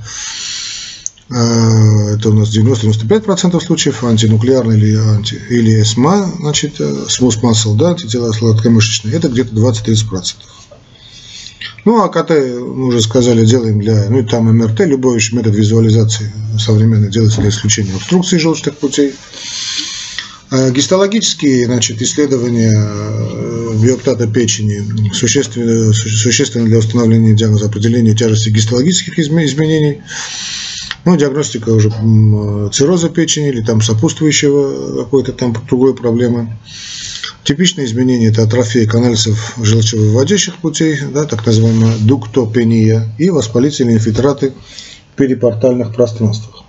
это 1.34 2.28
у 2.30 2.32
нас 2.32 2.54
90-95% 2.54 3.60
случаев, 3.60 4.04
антинуклеарный 4.04 4.76
или, 4.76 4.96
анти, 4.96 5.40
или 5.50 5.82
СМА, 5.82 6.32
значит, 6.40 6.80
э, 6.80 7.06
smooth 7.08 7.40
muscle, 7.40 7.76
да, 7.76 7.90
антитела 7.90 8.32
сладкомышечные, 8.32 9.14
это 9.14 9.28
где-то 9.28 9.54
20-30%. 9.54 10.34
Ну, 11.84 12.02
а 12.02 12.08
КТ, 12.08 12.30
мы 12.30 12.86
уже 12.86 13.00
сказали, 13.00 13.44
делаем 13.44 13.80
для, 13.80 14.08
ну 14.08 14.20
и 14.20 14.22
там 14.22 14.44
МРТ, 14.56 14.80
любой 14.80 15.20
метод 15.32 15.54
визуализации 15.54 16.32
современный 16.58 17.10
делается 17.10 17.40
для 17.40 17.50
исключения 17.50 17.94
обструкции 17.94 18.38
желчных 18.38 18.76
путей. 18.76 19.14
А 20.50 20.70
гистологические 20.70 21.64
значит, 21.64 22.02
исследования 22.02 22.72
э, 22.74 23.74
биоптата 23.82 24.26
печени 24.26 25.10
существенно, 25.12 25.92
существенно 25.94 26.66
для 26.66 26.78
установления 26.78 27.34
диагноза 27.34 27.66
определения 27.66 28.14
тяжести 28.14 28.50
гистологических 28.50 29.18
изменений. 29.18 30.02
Ну, 31.04 31.16
диагностика 31.16 31.70
уже 31.70 31.90
цирроза 32.72 33.08
печени 33.08 33.48
или 33.48 33.60
там 33.60 33.80
сопутствующего 33.80 35.02
какой-то 35.02 35.32
там 35.32 35.52
другой 35.68 35.94
проблемы. 35.94 36.56
Типичные 37.42 37.86
изменения– 37.86 38.28
это 38.28 38.44
атрофия 38.44 38.86
канальцев 38.86 39.54
желчевыводящих 39.60 40.58
путей, 40.58 41.00
да, 41.12 41.24
так 41.24 41.44
называемая 41.44 41.96
дуктопения, 41.98 43.12
и 43.18 43.30
воспалительные 43.30 43.96
инфильтраты 43.96 44.52
в 45.12 45.16
перипортальных 45.16 45.92
пространствах. 45.92 46.62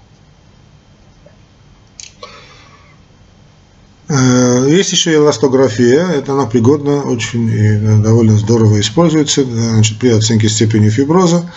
Э, 4.09 4.65
есть 4.67 4.91
еще 4.91 5.13
эластография, 5.13 6.07
это 6.07 6.33
она 6.33 6.47
пригодна, 6.47 7.03
очень 7.03 7.49
и 7.49 8.01
довольно 8.01 8.35
здорово 8.37 8.79
используется 8.79 9.43
значит, 9.43 9.99
при 9.99 10.09
оценке 10.09 10.49
степени 10.49 10.89
фиброза, 10.89 11.51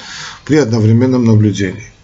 при 0.44 0.56
одновременном 0.56 1.24
наблюдении. 1.24 1.95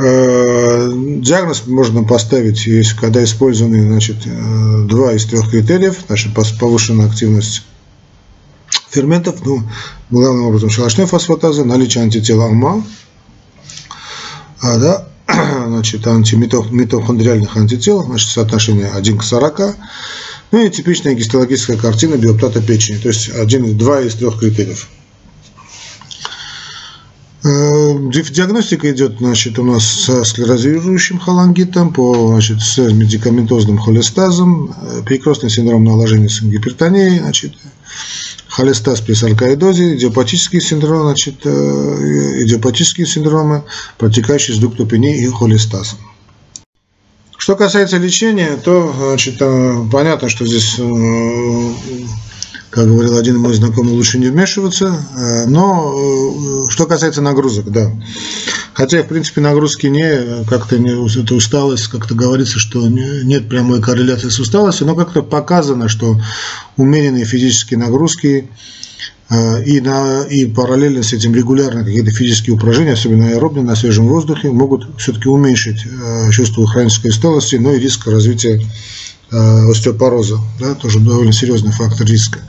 Э, 0.00 0.92
диагноз 0.92 1.66
можно 1.66 2.04
поставить, 2.04 2.66
если 2.66 2.96
когда 2.96 3.24
использованы 3.24 3.82
значит, 3.82 4.18
э, 4.26 4.84
два 4.86 5.12
из 5.12 5.24
трех 5.24 5.50
критериев, 5.50 5.96
значит, 6.06 6.32
повышенная 6.60 7.06
активность 7.06 7.64
ферментов, 8.90 9.44
ну, 9.44 9.64
главным 10.08 10.46
образом 10.46 10.70
щелочной 10.70 11.06
фосфатазы, 11.06 11.64
наличие 11.64 12.04
антитела 12.04 12.46
АМА, 12.46 12.84
а, 14.60 14.78
да, 14.78 15.08
значит, 15.66 16.06
антимитохондриальных 16.06 17.56
антител, 17.56 18.04
значит, 18.04 18.30
соотношение 18.30 18.92
1 18.92 19.18
к 19.18 19.24
40, 19.24 19.76
ну 20.52 20.64
и 20.64 20.70
типичная 20.70 21.14
гистологическая 21.14 21.76
картина 21.76 22.14
биоптата 22.14 22.62
печени, 22.62 22.98
то 22.98 23.08
есть 23.08 23.30
один, 23.30 23.76
два 23.76 24.00
из 24.00 24.14
трех 24.14 24.38
критериев. 24.38 24.88
Э, 27.44 27.94
диагностика 28.10 28.90
идет 28.90 29.18
значит, 29.18 29.58
у 29.58 29.64
нас 29.64 29.84
со 29.84 30.24
склерозирующим 30.24 31.20
холангитом, 31.20 31.92
по, 31.92 32.28
значит, 32.28 32.60
с 32.60 32.78
медикаментозным 32.78 33.78
холестазом, 33.78 34.74
э, 34.82 35.02
перекрестный 35.06 35.48
синдром 35.48 35.84
наложения 35.84 36.28
с 36.28 36.42
гипертонией, 36.42 37.20
значит, 37.20 37.52
холестаз 38.48 39.00
при 39.00 39.14
саркоидозе, 39.14 39.94
идиопатический 39.94 40.60
синдром, 40.60 41.02
значит, 41.02 41.36
э, 41.44 42.42
идиопатические 42.42 43.06
синдромы, 43.06 43.62
протекающие 43.98 44.56
с 44.56 44.58
дуктопенией 44.58 45.24
и 45.24 45.28
холестазом. 45.28 45.98
Что 47.36 47.54
касается 47.54 47.98
лечения, 47.98 48.56
то 48.56 48.92
значит, 48.98 49.38
понятно, 49.92 50.28
что 50.28 50.44
здесь 50.44 50.76
как 52.70 52.86
говорил 52.86 53.16
один 53.16 53.38
мой 53.38 53.54
знакомый, 53.54 53.94
лучше 53.94 54.18
не 54.18 54.28
вмешиваться. 54.28 55.00
Э, 55.16 55.46
но 55.46 56.64
э, 56.66 56.70
что 56.70 56.86
касается 56.86 57.22
нагрузок, 57.22 57.70
да. 57.70 57.90
Хотя, 58.74 59.02
в 59.02 59.06
принципе, 59.06 59.40
нагрузки 59.40 59.86
не, 59.86 60.44
как-то 60.44 60.78
не, 60.78 60.90
это 60.90 61.34
усталость, 61.34 61.88
как-то 61.88 62.14
говорится, 62.14 62.58
что 62.58 62.86
нет 62.86 63.48
прямой 63.48 63.80
корреляции 63.80 64.28
с 64.28 64.38
усталостью, 64.38 64.86
но 64.86 64.94
как-то 64.94 65.22
показано, 65.22 65.88
что 65.88 66.20
умеренные 66.76 67.24
физические 67.24 67.78
нагрузки 67.78 68.50
э, 69.30 69.64
и, 69.64 69.80
на, 69.80 70.22
и 70.24 70.44
параллельно 70.46 71.02
с 71.02 71.12
этим 71.14 71.34
регулярно 71.34 71.84
какие-то 71.84 72.10
физические 72.10 72.54
упражнения, 72.54 72.92
особенно 72.92 73.28
аэробные, 73.28 73.64
на 73.64 73.76
свежем 73.76 74.06
воздухе, 74.08 74.50
могут 74.50 74.86
все-таки 74.98 75.28
уменьшить 75.28 75.86
чувство 76.30 76.66
хронической 76.66 77.10
усталости, 77.10 77.56
но 77.56 77.72
и 77.72 77.80
риск 77.80 78.06
развития 78.06 78.60
остеопороза, 79.30 80.38
да, 80.58 80.74
тоже 80.74 81.00
довольно 81.00 81.32
серьезный 81.32 81.72
фактор 81.72 82.06
риска. 82.06 82.40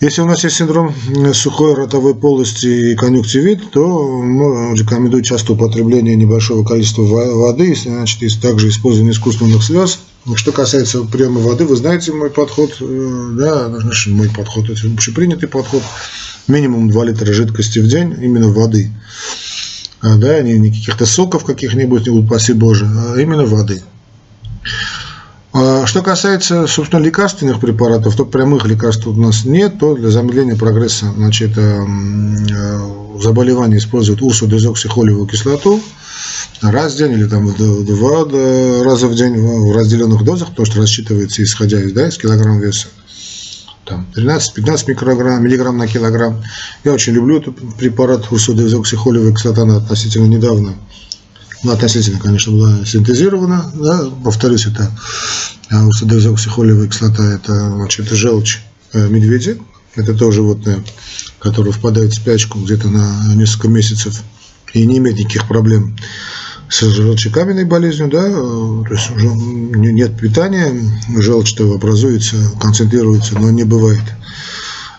Если 0.00 0.20
у 0.20 0.26
нас 0.26 0.44
есть 0.44 0.56
синдром 0.56 0.94
сухой 1.32 1.72
ротовой 1.72 2.14
полости 2.14 2.92
и 2.92 2.94
конъюнктивит, 2.94 3.70
то 3.70 4.22
рекомендую 4.74 5.22
часто 5.22 5.54
употребление 5.54 6.14
небольшого 6.14 6.62
количества 6.62 7.02
воды, 7.04 7.74
значит, 7.74 8.20
есть 8.20 8.42
также 8.42 8.68
использование 8.68 9.12
искусственных 9.14 9.62
слез. 9.62 10.00
Что 10.34 10.52
касается 10.52 11.04
приема 11.04 11.40
воды, 11.40 11.64
вы 11.64 11.76
знаете 11.76 12.12
мой 12.12 12.30
подход, 12.30 12.76
э, 12.80 13.28
да, 13.38 13.68
значит, 13.80 14.12
мой 14.12 14.28
подход, 14.28 14.68
это 14.68 14.86
общепринятый 14.88 15.48
подход, 15.48 15.82
минимум 16.48 16.90
2 16.90 17.04
литра 17.04 17.32
жидкости 17.32 17.78
в 17.78 17.88
день, 17.88 18.14
именно 18.20 18.48
воды. 18.48 18.90
А, 20.00 20.16
да, 20.16 20.42
не, 20.42 20.58
не 20.58 20.70
каких-то 20.70 21.06
соков 21.06 21.44
каких-нибудь, 21.44 22.08
упаси 22.08 22.52
Боже, 22.52 22.86
а 22.86 23.18
именно 23.18 23.44
воды. 23.44 23.82
А, 25.56 25.86
что 25.86 26.02
касается, 26.02 26.66
собственно, 26.66 27.00
лекарственных 27.00 27.60
препаратов, 27.60 28.16
то 28.16 28.26
прямых 28.26 28.66
лекарств 28.66 29.06
у 29.06 29.12
нас 29.12 29.44
нет, 29.44 29.78
то 29.78 29.94
для 29.94 30.10
замедления 30.10 30.56
прогресса 30.56 31.12
значит, 31.16 31.56
э, 31.56 31.80
заболевания 33.20 33.78
используют 33.78 34.20
урсодезоксихолевую 34.20 35.28
кислоту 35.28 35.80
раз 36.60 36.94
в 36.94 36.96
день 36.96 37.12
или 37.12 37.26
там 37.26 37.54
два 37.54 38.24
раза 38.82 39.06
в 39.06 39.14
день 39.14 39.36
в 39.36 39.72
разделенных 39.76 40.24
дозах, 40.24 40.52
то, 40.56 40.64
что 40.64 40.80
рассчитывается 40.80 41.44
исходя 41.44 41.80
из, 41.80 41.92
да, 41.92 42.08
из 42.08 42.18
килограмм 42.18 42.58
веса. 42.58 42.88
Там 43.84 44.08
13-15 44.16 44.84
микрограмм, 44.88 45.44
миллиграмм 45.44 45.78
на 45.78 45.86
килограмм. 45.86 46.42
Я 46.82 46.92
очень 46.92 47.12
люблю 47.12 47.38
этот 47.38 47.54
препарат 47.78 48.26
урсодезоксихолевая 48.32 49.32
кислота, 49.32 49.62
она 49.62 49.76
относительно 49.76 50.26
недавно 50.26 50.74
ну, 51.64 51.72
относительно, 51.72 52.20
конечно, 52.20 52.52
была 52.52 52.84
синтезирована, 52.84 53.70
да, 53.74 54.10
повторюсь, 54.22 54.66
это 54.66 54.90
урсодезоксихолевая 55.70 56.88
кислота, 56.88 57.24
это, 57.32 57.70
значит, 57.70 58.08
желчь 58.10 58.60
э, 58.92 59.08
медведя, 59.08 59.56
это 59.96 60.14
то 60.14 60.30
животное, 60.30 60.84
которое 61.38 61.72
впадает 61.72 62.12
в 62.12 62.16
спячку 62.16 62.60
где-то 62.60 62.88
на 62.88 63.34
несколько 63.34 63.68
месяцев. 63.68 64.22
И 64.72 64.84
не 64.86 64.98
имеет 64.98 65.18
никаких 65.18 65.46
проблем 65.48 65.96
с 66.68 66.80
желчекаменной 66.80 67.64
болезнью, 67.64 68.10
да, 68.10 68.22
то 68.28 68.94
есть 68.94 69.10
уже 69.10 69.28
нет 69.28 70.18
питания, 70.18 70.74
желчь-то 71.16 71.74
образуется, 71.74 72.36
концентрируется, 72.60 73.38
но 73.38 73.50
не 73.50 73.64
бывает 73.64 74.02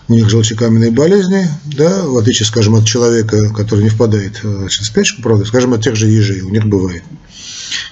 у 0.08 0.12
них 0.12 0.28
желчекаменные 0.28 0.92
болезни, 0.92 1.48
да, 1.64 2.04
в 2.06 2.16
отличие, 2.16 2.46
скажем, 2.46 2.76
от 2.76 2.86
человека, 2.86 3.52
который 3.52 3.84
не 3.84 3.90
впадает 3.90 4.40
э, 4.42 4.68
в 4.68 4.70
спячку, 4.70 5.22
правда, 5.22 5.44
скажем, 5.44 5.74
от 5.74 5.82
тех 5.82 5.96
же 5.96 6.06
ежей, 6.06 6.42
у 6.42 6.50
них 6.50 6.66
бывает. 6.66 7.02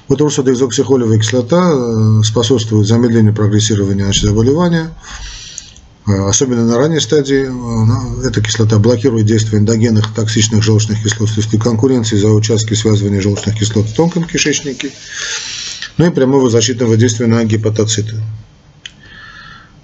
Вот 0.06 0.20
урсодекзоксихолевая 0.20 1.18
кислота 1.18 1.72
э, 1.72 2.22
способствует 2.24 2.86
замедлению 2.86 3.34
прогрессирования 3.34 4.04
значит, 4.04 4.24
заболевания, 4.24 4.90
э, 6.06 6.12
особенно 6.28 6.64
на 6.64 6.76
ранней 6.76 7.00
стадии. 7.00 7.48
Эта 8.24 8.40
кислота 8.40 8.78
блокирует 8.78 9.26
действие 9.26 9.60
эндогенных 9.60 10.14
токсичных 10.14 10.62
желчных 10.62 11.02
кислот 11.02 11.30
в 11.30 11.32
связи 11.32 11.58
конкуренции 11.58 12.16
за 12.16 12.28
участки 12.28 12.74
связывания 12.74 13.20
желчных 13.20 13.58
кислот 13.58 13.86
в 13.86 13.94
тонком 13.94 14.22
кишечнике, 14.24 14.92
ну 15.96 16.06
и 16.06 16.10
прямого 16.10 16.48
защитного 16.48 16.96
действия 16.96 17.26
на 17.26 17.44
гепатоциты 17.44 18.14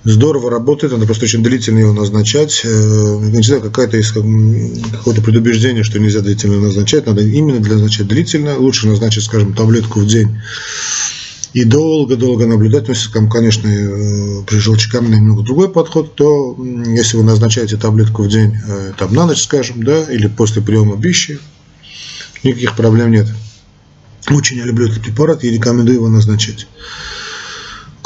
здорово 0.05 0.51
работает, 0.51 0.93
надо 0.93 1.07
просто 1.07 1.25
очень 1.25 1.43
длительно 1.43 1.79
его 1.79 1.93
назначать. 1.93 2.63
Э, 2.65 3.19
не 3.23 3.43
знаю, 3.43 3.63
какая-то 3.63 3.97
есть 3.97 4.13
какое-то 4.13 5.23
предубеждение, 5.23 5.85
что 5.85 5.99
нельзя 5.99 6.21
длительно 6.21 6.61
назначать, 6.61 7.07
надо 7.07 7.23
именно 7.23 7.61
для 7.61 7.75
назначать 7.75 8.09
длительно, 8.09 8.59
лучше 8.59 8.87
назначить, 8.87 9.25
скажем, 9.25 9.55
таблетку 9.55 10.01
в 10.01 10.07
день 10.07 10.41
и 11.53 11.65
долго-долго 11.65 12.47
наблюдать. 12.47 12.89
Но 12.89 12.95
если, 12.95 13.11
конечно, 13.29 13.69
э, 13.69 14.43
при 14.47 14.59
желчекаменной 14.59 15.19
немного 15.19 15.43
другой 15.43 15.71
подход, 15.71 16.15
то 16.15 16.57
если 16.87 17.17
вы 17.17 17.25
назначаете 17.25 17.77
таблетку 17.77 18.23
в 18.23 18.29
день, 18.29 18.57
э, 18.67 18.93
там 18.97 19.15
на 19.15 19.27
ночь, 19.27 19.43
скажем, 19.43 19.83
да, 19.83 20.05
или 20.05 20.29
после 20.29 20.63
приема 20.63 21.01
пищи, 21.01 21.39
никаких 22.43 22.77
проблем 22.77 23.11
нет. 23.11 23.27
Очень 24.31 24.59
я 24.59 24.65
люблю 24.65 24.89
этот 24.89 25.03
препарат 25.03 25.43
и 25.45 25.51
рекомендую 25.51 25.97
его 25.97 26.09
назначать. 26.09 26.67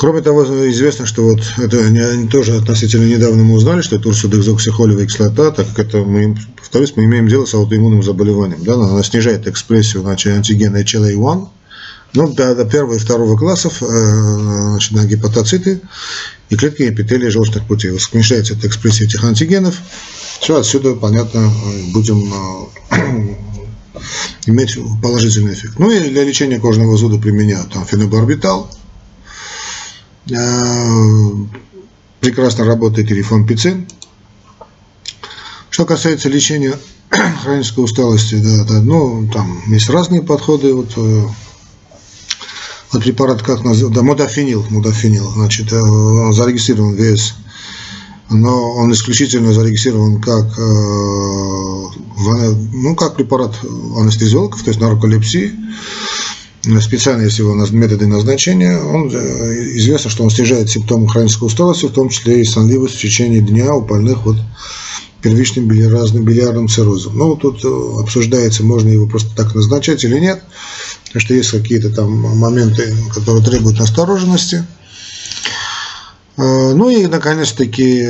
Кроме 0.05 0.21
того, 0.21 0.45
известно, 0.69 1.07
что 1.07 1.23
вот 1.23 1.41
это 1.57 1.79
они 1.79 2.29
тоже 2.29 2.55
относительно 2.57 3.07
недавно 3.07 3.43
мы 3.43 3.55
узнали, 3.55 3.81
что 3.81 3.97
это 3.97 4.11
урсодекзоксихолевая 4.11 5.07
кислота, 5.07 5.51
так 5.51 5.67
как 5.69 5.87
это 5.87 6.05
мы, 6.05 6.37
повторюсь, 6.59 6.93
мы 6.95 7.07
имеем 7.07 7.27
дело 7.27 7.47
с 7.47 7.55
аутоиммунным 7.55 8.03
заболеванием. 8.03 8.63
Да? 8.65 8.75
Она 8.75 9.03
снижает 9.03 9.47
экспрессию 9.47 10.03
значит, 10.03 10.35
антигена 10.35 10.83
HLA-1, 10.83 11.49
ну, 12.13 12.33
до, 12.35 12.65
первого 12.67 12.97
и 12.97 12.99
второго 12.99 13.39
классов 13.39 13.83
э, 13.83 13.87
значит, 13.87 14.93
на 14.93 15.07
гепатоциты 15.07 15.81
и 16.51 16.57
клетки 16.57 16.83
эпителия 16.83 17.31
желчных 17.31 17.67
путей. 17.67 17.93
Уменьшается 18.13 18.53
эта 18.53 18.67
экспрессия 18.67 19.07
этих 19.07 19.25
антигенов. 19.25 19.75
Все 20.39 20.59
отсюда, 20.59 20.97
понятно, 20.97 21.51
будем 21.95 22.31
э, 22.91 22.97
иметь 24.49 24.77
положительный 25.03 25.55
эффект. 25.55 25.79
Ну 25.79 25.91
и 25.91 25.99
для 26.11 26.25
лечения 26.25 26.61
кожного 26.61 26.95
зуда 26.99 27.17
применяют 27.17 27.73
там 27.73 27.87
фенобарбитал, 27.87 28.71
прекрасно 32.21 32.65
работает 32.65 33.11
и 33.11 33.15
рифампицин. 33.15 33.87
Что 35.71 35.85
касается 35.85 36.29
лечения 36.29 36.79
хронической 37.43 37.85
усталости, 37.85 38.37
да, 38.37 38.65
да, 38.65 38.81
ну, 38.81 39.29
там 39.33 39.63
есть 39.67 39.91
разные 39.91 40.23
подходы. 40.23 40.73
Вот, 40.73 40.93
э, 40.97 41.23
вот 42.93 43.03
препарат 43.03 43.43
как 43.43 43.65
называется, 43.65 44.01
да, 44.01 44.03
модофенил, 44.03 44.65
модофенил, 44.71 45.29
значит, 45.33 45.73
э, 45.73 46.33
зарегистрирован 46.33 46.95
в 46.95 47.17
ВС, 47.17 47.35
но 48.31 48.71
он 48.71 48.93
исключительно 48.93 49.53
зарегистрирован 49.53 50.23
как, 50.23 50.57
ну, 50.57 51.91
как 52.97 53.17
препарат 53.17 53.55
анестезиологов, 53.97 54.63
то 54.63 54.71
есть 54.71 54.81
нарколепсии 54.81 55.53
специально, 56.81 57.23
если 57.23 57.43
его 57.43 57.55
методы 57.55 58.07
назначения, 58.07 58.79
он, 58.79 59.11
э, 59.11 59.77
известно, 59.77 60.11
что 60.11 60.25
он 60.25 60.31
снижает 60.31 60.71
симптомы 60.71 61.09
хронической 61.09 61.47
усталости, 61.47 61.87
в 61.87 61.93
том 61.93 62.09
числе 62.09 62.41
и 62.41 62.45
сонливость 62.45 62.97
в 62.97 63.01
течение 63.01 63.41
дня 63.41 63.75
у 63.75 63.81
больных 63.83 64.25
вот 64.25 64.37
первичным 65.23 65.67
билиарным, 65.67 66.25
билиарным 66.25 66.69
циррозом. 66.69 67.17
Ну, 67.17 67.37
тут 67.37 67.65
э, 67.65 68.01
обсуждается, 68.01 68.63
можно 68.63 68.89
его 68.89 69.07
просто 69.07 69.35
так 69.35 69.55
назначать 69.55 70.05
или 70.05 70.19
нет, 70.19 70.43
потому 71.07 71.21
что 71.21 71.35
есть 71.35 71.51
какие-то 71.51 71.91
там 71.91 72.11
моменты, 72.13 72.95
которые 73.15 73.45
требуют 73.45 73.81
осторожности. 73.81 74.65
Э, 76.37 76.75
ну 76.75 76.91
и, 76.91 77.07
наконец-таки, 77.07 78.07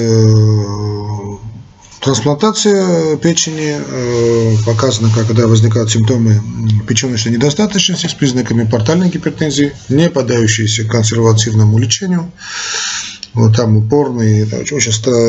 Трансплантация 2.04 3.16
печени 3.16 3.78
э, 3.80 4.56
показана, 4.66 5.10
когда 5.14 5.46
возникают 5.46 5.90
симптомы 5.90 6.38
печеночной 6.86 7.32
недостаточности 7.32 8.08
с 8.08 8.12
признаками 8.12 8.68
портальной 8.68 9.08
гипертензии, 9.08 9.72
не 9.88 10.10
поддающиеся 10.10 10.84
консервативному 10.84 11.78
лечению. 11.78 12.30
Вот 13.32 13.56
там 13.56 13.78
упорный, 13.78 14.44
очень, 14.44 14.76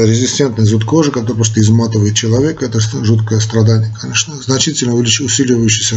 резистентный 0.05 0.65
зуд 0.65 0.83
кожи, 0.83 1.11
который 1.11 1.37
просто 1.37 1.61
изматывает 1.61 2.13
человека. 2.13 2.65
Это 2.65 2.81
жуткое 2.81 3.39
страдание, 3.39 3.95
конечно. 4.01 4.35
Значительно 4.35 4.95
усиливающийся 4.95 5.95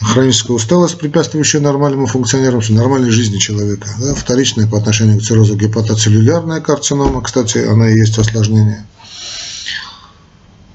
хроническая 0.00 0.56
усталость, 0.56 0.98
препятствующая 0.98 1.60
нормальному 1.60 2.06
функционированию, 2.06 2.74
нормальной 2.74 3.10
жизни 3.10 3.38
человека. 3.38 3.88
Да, 4.00 4.16
вторичная 4.16 4.66
по 4.66 4.78
отношению 4.78 5.20
к 5.20 5.22
циррозу 5.22 5.54
гепатоцеллюлярная 5.54 6.60
карцинома, 6.60 7.22
кстати, 7.22 7.58
она 7.58 7.88
и 7.88 7.98
есть 7.98 8.18
осложнение– 8.18 8.84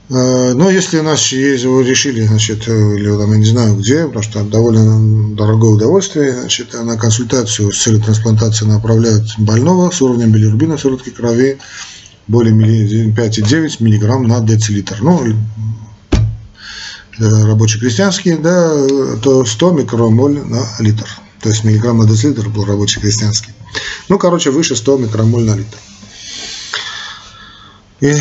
но 0.09 0.69
если 0.69 0.99
у 0.99 1.03
нас 1.03 1.31
есть, 1.31 1.63
вы 1.63 1.83
решили, 1.83 2.25
значит, 2.25 2.67
э, 2.67 2.95
или 2.95 3.07
там, 3.17 3.31
я 3.31 3.37
не 3.37 3.45
знаю 3.45 3.77
где, 3.77 4.05
потому 4.05 4.23
что 4.23 4.43
довольно 4.43 5.35
дорогое 5.35 5.71
удовольствие, 5.71 6.33
значит, 6.33 6.73
на 6.73 6.97
консультацию 6.97 7.71
с 7.71 7.81
целью 7.81 8.01
трансплантации 8.01 8.65
направляют 8.65 9.25
больного 9.37 9.91
с 9.91 10.01
уровнем 10.01 10.31
билирубина 10.31 10.75
в 10.75 10.81
сыворотке 10.81 11.11
крови 11.11 11.57
более 12.27 12.53
5,9 12.53 13.77
мг 13.79 14.27
на 14.27 14.41
децилитр. 14.41 15.01
Ну, 15.01 15.21
рабочий 17.19 17.79
крестьянский, 17.79 18.37
да, 18.37 18.87
то 19.21 19.45
100 19.45 19.71
микромоль 19.71 20.39
на 20.45 20.67
литр. 20.79 21.07
То 21.41 21.49
есть 21.49 21.63
миллиграмм 21.63 21.97
на 21.97 22.07
децилитр 22.07 22.49
был 22.49 22.65
рабочий 22.65 23.01
крестьянский. 23.01 23.53
Ну, 24.09 24.17
короче, 24.17 24.51
выше 24.51 24.75
100 24.75 24.97
микромоль 24.97 25.43
на 25.43 25.55
литр. 25.55 25.77
И, 28.01 28.13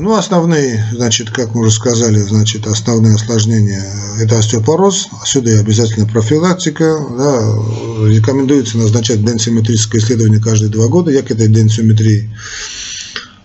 ну, 0.00 0.16
основные, 0.16 0.84
значит, 0.92 1.30
как 1.30 1.54
мы 1.54 1.62
уже 1.62 1.70
сказали, 1.70 2.18
значит, 2.18 2.66
основные 2.66 3.14
осложнения– 3.14 3.82
это 4.20 4.38
остеопороз, 4.38 5.08
отсюда 5.22 5.50
и 5.50 5.58
обязательно 5.58 6.06
профилактика. 6.06 6.98
Да, 7.16 8.08
рекомендуется 8.08 8.76
назначать 8.76 9.24
денсиметрическое 9.24 10.00
исследование 10.00 10.40
каждые 10.40 10.70
два 10.70 10.88
года. 10.88 11.10
Я 11.10 11.22
к 11.22 11.30
этой 11.30 11.48
денсиметрии 11.48 12.30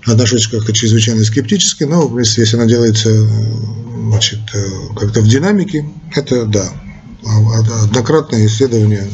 отношусь 0.06 0.48
как-то 0.48 0.74
чрезвычайно 0.74 1.24
скептически, 1.24 1.86
но 1.86 2.12
если, 2.20 2.56
она 2.56 2.66
делается 2.66 3.10
значит, 4.10 4.40
как-то 4.98 5.22
в 5.22 5.28
динамике, 5.28 5.90
это 6.14 6.46
да, 6.46 6.70
а, 7.26 7.84
однократное 7.86 8.46
исследование 8.46 9.08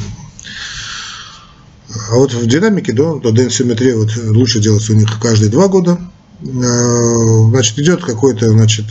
а 2.10 2.16
вот 2.16 2.34
в 2.34 2.46
динамике, 2.48 2.94
да, 2.94 3.20
то 3.20 3.32
денсиметрия 3.32 3.96
вот 3.96 4.16
лучше 4.16 4.60
делать 4.60 4.90
у 4.90 4.94
них 4.94 5.20
каждые 5.20 5.50
два 5.50 5.68
года, 5.68 6.00
э, 6.00 6.21
значит, 6.42 7.80
идет 7.80 8.04
какой-то, 8.04 8.50
значит, 8.50 8.86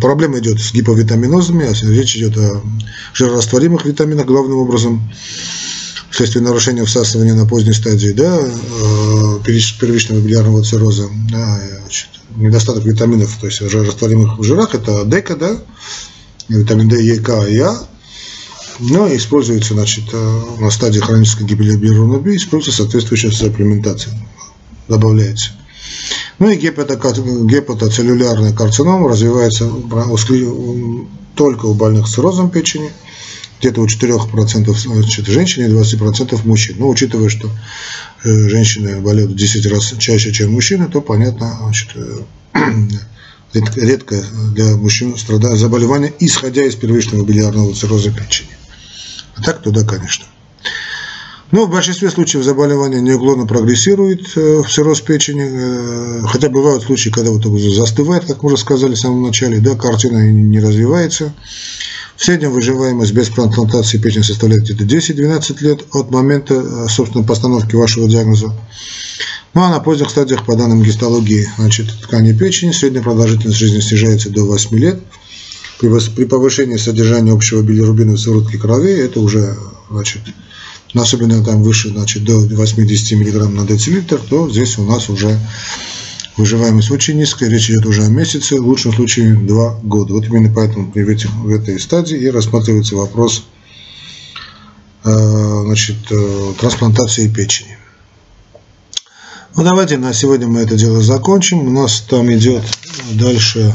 проблема 0.00 0.38
идет 0.38 0.60
с 0.60 0.72
гиповитаминозами, 0.72 1.66
а 1.66 1.92
речь 1.92 2.16
идет 2.16 2.36
о 2.38 2.62
жирорастворимых 3.12 3.84
витаминах 3.84 4.26
главным 4.26 4.58
образом, 4.58 5.02
вследствие 6.10 6.42
нарушения 6.42 6.84
всасывания 6.84 7.34
на 7.34 7.46
поздней 7.46 7.72
стадии, 7.72 8.12
да, 8.12 8.38
первичного 9.44 10.20
билиарного 10.20 10.62
цирроза, 10.62 11.08
да, 11.30 11.60
значит, 11.82 12.08
недостаток 12.36 12.84
витаминов, 12.84 13.36
то 13.40 13.46
есть 13.46 13.60
растворимых 13.60 14.38
в 14.38 14.42
жирах, 14.42 14.74
это 14.74 15.04
дека, 15.04 15.36
да, 15.36 15.58
витамин 16.48 16.88
D, 16.88 17.02
Е, 17.02 17.20
К 17.20 17.46
и 17.46 17.58
А, 17.58 17.78
но 18.80 19.14
используется, 19.14 19.74
значит, 19.74 20.04
э, 20.12 20.42
на 20.58 20.70
стадии 20.70 21.00
хронической 21.00 21.46
гибели 21.46 21.76
бируна 21.76 22.18
B, 22.18 22.36
используется 22.36 22.82
соответствующая 22.82 23.30
сапплементация, 23.30 24.14
добавляется. 24.88 25.52
Ну 26.40 26.48
и 26.48 26.56
гепатоцеллюлярный 26.56 28.54
карцином 28.54 29.06
развивается 29.06 29.70
только 31.34 31.66
у 31.66 31.74
больных 31.74 32.08
с 32.08 32.14
циррозом 32.14 32.50
печени, 32.50 32.90
где-то 33.60 33.82
у 33.82 33.86
4% 33.86 34.74
значит, 34.74 35.26
женщин 35.26 35.66
и 35.66 35.68
20% 35.68 36.40
мужчин. 36.46 36.76
Но 36.78 36.88
учитывая, 36.88 37.28
что 37.28 37.50
э, 38.24 38.48
женщины 38.48 39.02
болеют 39.02 39.32
в 39.32 39.36
10 39.36 39.66
раз 39.66 39.94
чаще, 39.98 40.32
чем 40.32 40.52
мужчины, 40.52 40.88
то 40.88 41.02
понятно, 41.02 41.58
значит, 41.60 41.90
э, 41.94 42.20
редко 43.76 44.16
для 44.54 44.76
мужчин 44.76 45.18
страдает 45.18 45.58
заболевание, 45.58 46.14
исходя 46.20 46.64
из 46.64 46.74
первичного 46.74 47.22
билиарного 47.22 47.74
цирроза 47.74 48.10
печени. 48.10 48.56
А 49.36 49.42
так 49.42 49.60
туда, 49.60 49.84
конечно. 49.84 50.24
Но 51.52 51.66
в 51.66 51.70
большинстве 51.70 52.10
случаев 52.10 52.44
заболевание 52.44 53.00
неуклонно 53.00 53.44
прогрессирует 53.44 54.36
э, 54.36 54.62
в 54.62 54.68
цирроз 54.70 55.00
печени, 55.00 55.48
э, 55.50 56.22
хотя 56.28 56.48
бывают 56.48 56.84
случаи, 56.84 57.10
когда 57.10 57.32
вот 57.32 57.44
застывает, 57.44 58.24
как 58.24 58.42
мы 58.42 58.52
уже 58.52 58.56
сказали 58.58 58.94
в 58.94 58.98
самом 58.98 59.22
начале, 59.22 59.58
да, 59.58 59.74
картина 59.74 60.30
не 60.30 60.60
развивается. 60.60 61.34
В 62.16 62.24
среднем 62.24 62.52
выживаемость 62.52 63.12
без 63.12 63.30
трансплантации 63.30 63.98
печени 63.98 64.22
составляет 64.22 64.62
где-то 64.62 64.84
10-12 64.84 65.62
лет 65.62 65.80
от 65.92 66.10
момента, 66.12 66.54
э, 66.54 66.86
собственно, 66.88 67.24
постановки 67.24 67.74
вашего 67.74 68.08
диагноза. 68.08 68.54
Ну 69.52 69.62
а 69.62 69.70
на 69.70 69.80
поздних 69.80 70.10
стадиях, 70.10 70.46
по 70.46 70.54
данным 70.54 70.84
гистологии 70.84 71.48
значит, 71.58 71.90
ткани 72.02 72.32
печени, 72.32 72.70
средняя 72.70 73.02
продолжительность 73.02 73.58
жизни 73.58 73.80
снижается 73.80 74.30
до 74.30 74.44
8 74.44 74.78
лет. 74.78 75.00
При 75.80 76.24
повышении 76.26 76.76
содержания 76.76 77.32
общего 77.32 77.62
билирубина 77.62 78.12
в 78.12 78.20
сыворотке 78.20 78.58
крови, 78.58 78.92
это 78.92 79.18
уже, 79.18 79.56
значит, 79.90 80.20
особенно 80.94 81.44
там 81.44 81.62
выше, 81.62 81.90
значит, 81.90 82.24
до 82.24 82.38
80 82.38 83.12
мг 83.12 83.48
на 83.48 83.66
децилитр, 83.66 84.18
то 84.18 84.50
здесь 84.50 84.78
у 84.78 84.84
нас 84.84 85.08
уже 85.08 85.38
выживаемость 86.36 86.90
очень 86.90 87.18
низкая, 87.18 87.48
речь 87.48 87.70
идет 87.70 87.86
уже 87.86 88.04
о 88.04 88.08
месяце, 88.08 88.60
в 88.60 88.66
лучшем 88.66 88.92
случае 88.92 89.34
2 89.34 89.80
года. 89.82 90.14
Вот 90.14 90.24
именно 90.26 90.52
поэтому 90.52 90.90
в, 90.90 90.96
этих, 90.96 91.30
в 91.32 91.50
этой 91.50 91.78
стадии 91.78 92.18
и 92.18 92.30
рассматривается 92.30 92.96
вопрос 92.96 93.44
э, 95.04 95.62
значит, 95.64 95.96
э, 96.10 96.52
трансплантации 96.58 97.28
печени. 97.28 97.76
Ну 99.56 99.64
давайте 99.64 99.98
на 99.98 100.12
сегодня 100.14 100.46
мы 100.46 100.60
это 100.60 100.76
дело 100.76 101.02
закончим. 101.02 101.66
У 101.66 101.70
нас 101.70 102.00
там 102.00 102.32
идет 102.32 102.62
дальше, 103.12 103.74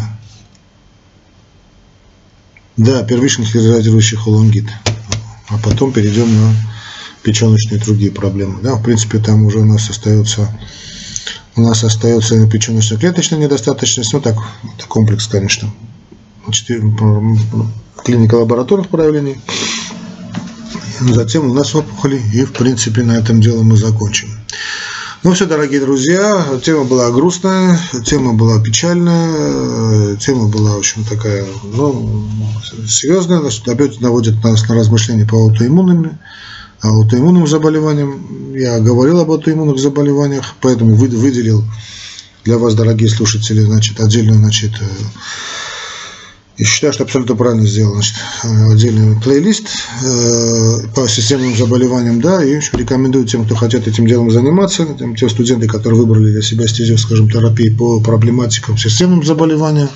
да, 2.77 3.03
первичный 3.03 3.45
хлоризирующий 3.45 4.17
холонгит. 4.17 4.65
А 5.49 5.57
потом 5.59 5.91
перейдем 5.93 6.33
на 6.33 6.55
печеночные 7.25 7.81
другие 7.81 8.11
проблемы. 8.11 8.61
Да, 8.61 8.75
в 8.75 8.83
принципе, 8.83 9.17
там 9.17 9.45
уже 9.45 9.59
у 9.59 9.65
нас 9.65 9.89
остается 9.89 10.47
у 11.57 11.61
нас 11.61 11.83
остается 11.83 12.35
печеночно-клеточная 12.47 13.39
недостаточность, 13.39 14.13
ну 14.13 14.19
так, 14.19 14.35
это 14.77 14.87
комплекс, 14.87 15.25
конечно, 15.27 15.71
клиника 18.03 18.35
лабораторных 18.35 18.89
проявлений. 18.89 19.39
Затем 20.99 21.49
у 21.49 21.53
нас 21.53 21.73
опухоли, 21.73 22.21
и 22.33 22.43
в 22.43 22.53
принципе 22.53 23.03
на 23.03 23.13
этом 23.13 23.41
дело 23.41 23.63
мы 23.63 23.77
закончим. 23.77 24.29
Ну 25.23 25.31
все, 25.31 25.45
дорогие 25.45 25.79
друзья, 25.79 26.45
тема 26.63 26.83
была 26.83 27.09
грустная, 27.09 27.79
тема 28.05 28.33
была 28.33 28.61
печальная, 28.61 30.17
тема 30.17 30.47
была, 30.49 30.75
в 30.75 30.79
общем, 30.79 31.03
такая, 31.05 31.45
ну, 31.63 32.27
серьезная, 32.87 33.41
опять 33.65 34.01
наводит 34.01 34.43
нас 34.43 34.67
на 34.67 34.75
размышления 34.75 35.25
по 35.25 35.37
аутоиммунным, 35.37 36.19
аутоиммунным 36.87 37.47
заболеваниям. 37.47 38.53
Я 38.53 38.79
говорил 38.79 39.19
об 39.19 39.31
аутоиммунных 39.31 39.79
заболеваниях, 39.79 40.55
поэтому 40.61 40.95
выделил 40.95 41.63
для 42.43 42.57
вас, 42.57 42.75
дорогие 42.75 43.09
слушатели, 43.09 43.61
значит, 43.61 43.99
отдельную, 43.99 44.37
значит, 44.37 44.71
э, 44.79 44.85
и 46.57 46.63
считаю, 46.63 46.93
что 46.93 47.03
абсолютно 47.03 47.35
правильно 47.35 47.65
сделал. 47.65 47.95
Значит, 47.95 48.15
э, 48.43 48.71
отдельный 48.71 49.19
плейлист 49.19 49.67
э, 50.03 50.87
по 50.95 51.07
системным 51.07 51.55
заболеваниям, 51.55 52.21
да, 52.21 52.43
и 52.43 52.59
рекомендую 52.73 53.25
тем, 53.25 53.45
кто 53.45 53.55
хотят 53.55 53.87
этим 53.87 54.07
делом 54.07 54.31
заниматься, 54.31 54.85
тем, 54.97 55.15
те 55.15 55.27
студенты, 55.27 55.67
которые 55.67 55.99
выбрали 55.99 56.31
для 56.31 56.41
себя 56.41 56.67
стезю, 56.67 56.97
скажем, 56.97 57.29
терапии 57.29 57.69
по 57.69 57.99
проблематикам 57.99 58.77
системным 58.77 59.23
заболеваниям, 59.23 59.89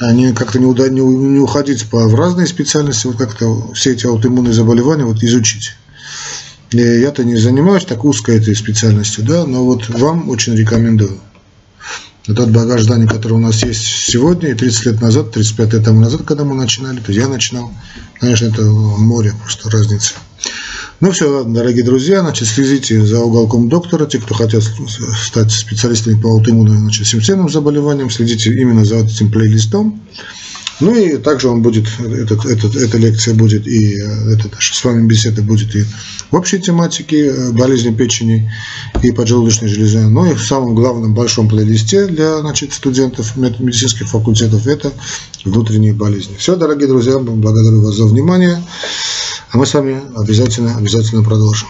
они 0.00 0.32
как-то 0.32 0.58
не, 0.58 0.66
не, 0.66 1.00
не 1.00 1.38
уходить 1.38 1.88
по, 1.88 2.08
в 2.08 2.14
разные 2.14 2.46
специальности, 2.46 3.06
вот 3.06 3.16
как-то 3.16 3.72
все 3.74 3.92
эти 3.92 4.06
аутоиммунные 4.06 4.52
заболевания 4.52 5.04
вот 5.04 5.22
изучить. 5.22 5.74
Я-то 6.72 7.24
не 7.24 7.36
занимаюсь 7.36 7.84
так 7.84 8.04
узкой 8.04 8.38
этой 8.38 8.56
специальностью, 8.56 9.24
да, 9.24 9.46
но 9.46 9.64
вот 9.64 9.88
вам 9.90 10.28
очень 10.28 10.56
рекомендую 10.56 11.20
тот 12.26 12.50
багаж 12.50 12.82
знаний, 12.82 13.06
который 13.06 13.34
у 13.34 13.38
нас 13.38 13.62
есть 13.62 13.82
сегодня, 13.82 14.50
и 14.50 14.54
30 14.54 14.86
лет 14.86 15.00
назад, 15.00 15.32
35 15.32 15.74
лет 15.74 15.84
тому 15.84 16.00
назад, 16.00 16.22
когда 16.24 16.44
мы 16.44 16.54
начинали, 16.54 17.00
то 17.00 17.12
я 17.12 17.28
начинал, 17.28 17.70
конечно, 18.18 18.46
это 18.46 18.62
море, 18.62 19.34
просто 19.42 19.70
разница. 19.70 20.14
Ну 21.00 21.10
все, 21.10 21.26
ладно, 21.26 21.54
дорогие 21.54 21.84
друзья, 21.84 22.20
значит, 22.20 22.48
следите 22.48 23.04
за 23.04 23.20
уголком 23.20 23.68
доктора, 23.68 24.06
те, 24.06 24.18
кто 24.18 24.34
хотят 24.34 24.62
стать 24.62 25.52
специалистами 25.52 26.18
по 26.18 26.30
аутоиммунным 26.30 26.78
значит, 26.78 27.06
системным 27.06 27.50
заболеваниям, 27.50 28.10
следите 28.10 28.54
именно 28.54 28.84
за 28.84 28.96
этим 28.96 29.30
плейлистом. 29.30 30.00
Ну 30.80 30.94
и 30.94 31.18
также 31.18 31.48
он 31.48 31.62
будет, 31.62 31.86
этот, 32.00 32.44
этот, 32.46 32.74
эта 32.74 32.98
лекция 32.98 33.34
будет 33.34 33.66
и 33.66 33.96
э, 34.00 34.34
эта 34.34 34.48
наша 34.52 34.74
с 34.74 34.84
вами 34.84 35.06
беседа 35.06 35.42
будет 35.42 35.74
и 35.76 35.84
в 36.30 36.36
общей 36.36 36.58
тематике 36.58 37.26
э, 37.26 37.52
болезни 37.52 37.94
печени 37.94 38.50
и 39.02 39.12
поджелудочной 39.12 39.68
железы, 39.68 40.00
но 40.08 40.26
и 40.26 40.34
в 40.34 40.44
самом 40.44 40.74
главном 40.74 41.14
большом 41.14 41.48
плейлисте 41.48 42.06
для 42.06 42.38
значит, 42.40 42.72
студентов 42.72 43.36
медицинских 43.36 44.08
факультетов 44.08 44.66
это 44.66 44.92
внутренние 45.44 45.92
болезни. 45.92 46.34
Все, 46.38 46.56
дорогие 46.56 46.88
друзья, 46.88 47.18
благодарю 47.18 47.82
вас 47.82 47.94
за 47.94 48.06
внимание. 48.06 48.60
А 49.50 49.58
мы 49.58 49.66
с 49.66 49.74
вами 49.74 50.02
обязательно, 50.16 50.76
обязательно 50.76 51.22
продолжим. 51.22 51.68